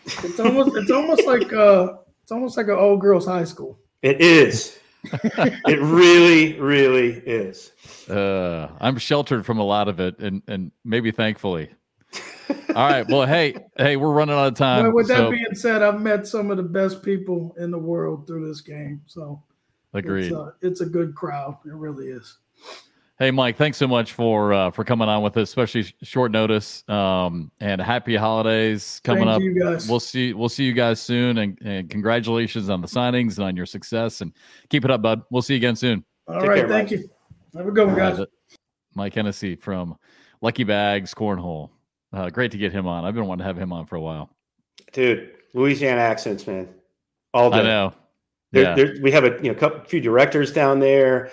[0.05, 2.02] It's almost it's almost like uh it's
[2.33, 3.79] almost like an old girls high school.
[4.01, 4.77] It is.
[5.13, 7.71] it really, really is.
[8.09, 11.69] Uh, I'm sheltered from a lot of it, and and maybe thankfully.
[12.75, 13.07] All right.
[13.07, 14.85] Well, hey, hey, we're running out of time.
[14.85, 18.27] But with that being said, I've met some of the best people in the world
[18.27, 19.01] through this game.
[19.05, 19.41] So
[19.93, 20.25] agreed.
[20.25, 21.57] it's, uh, it's a good crowd.
[21.65, 22.37] It really is.
[23.19, 26.31] Hey, Mike, thanks so much for uh, for coming on with us, especially sh- short
[26.31, 26.83] notice.
[26.89, 29.41] Um, and happy holidays coming Same up.
[29.41, 29.87] you guys.
[29.87, 30.33] We'll see.
[30.33, 34.21] We'll see you guys soon, and, and congratulations on the signings and on your success.
[34.21, 34.33] And
[34.69, 35.21] keep it up, bud.
[35.29, 36.03] We'll see you again soon.
[36.27, 36.99] All Take right, care, thank Mike.
[37.01, 37.09] you.
[37.55, 38.19] Have a good one, guys.
[38.19, 38.25] Uh,
[38.95, 39.95] Mike Hennessy from
[40.41, 41.69] Lucky Bags Cornhole.
[42.11, 43.05] Uh, great to get him on.
[43.05, 44.31] I've been wanting to have him on for a while.
[44.91, 46.67] Dude, Louisiana accents, man.
[47.33, 47.59] All day.
[47.59, 47.93] I know.
[48.51, 48.75] There, Yeah.
[48.75, 51.31] there, we have a you know couple, few directors down there,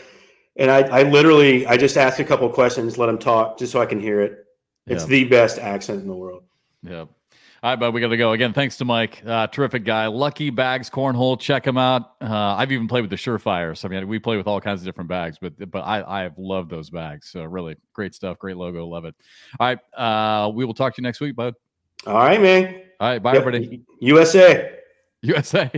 [0.56, 3.80] and I, I literally I just ask a couple questions, let them talk, just so
[3.80, 4.44] I can hear it.
[4.86, 5.08] It's Yeah.
[5.08, 6.42] the best accent in the world.
[6.82, 7.04] Yeah.
[7.62, 8.54] All right, bud, we got to go again.
[8.54, 10.06] Thanks to Mike, uh, terrific guy.
[10.06, 12.12] Lucky Bags Cornhole, check him out.
[12.22, 13.76] Uh, I've even played with the Surefire.
[13.76, 16.22] So I mean, we play with all kinds of different bags, but but I I
[16.22, 17.28] have loved those bags.
[17.30, 19.14] So really great stuff, great logo, love it.
[19.60, 21.54] All right, uh, we will talk to you next week, bud.
[22.06, 22.82] All right, man.
[22.98, 23.82] All right, bye, everybody.
[24.00, 24.78] USA.
[25.22, 25.70] USA.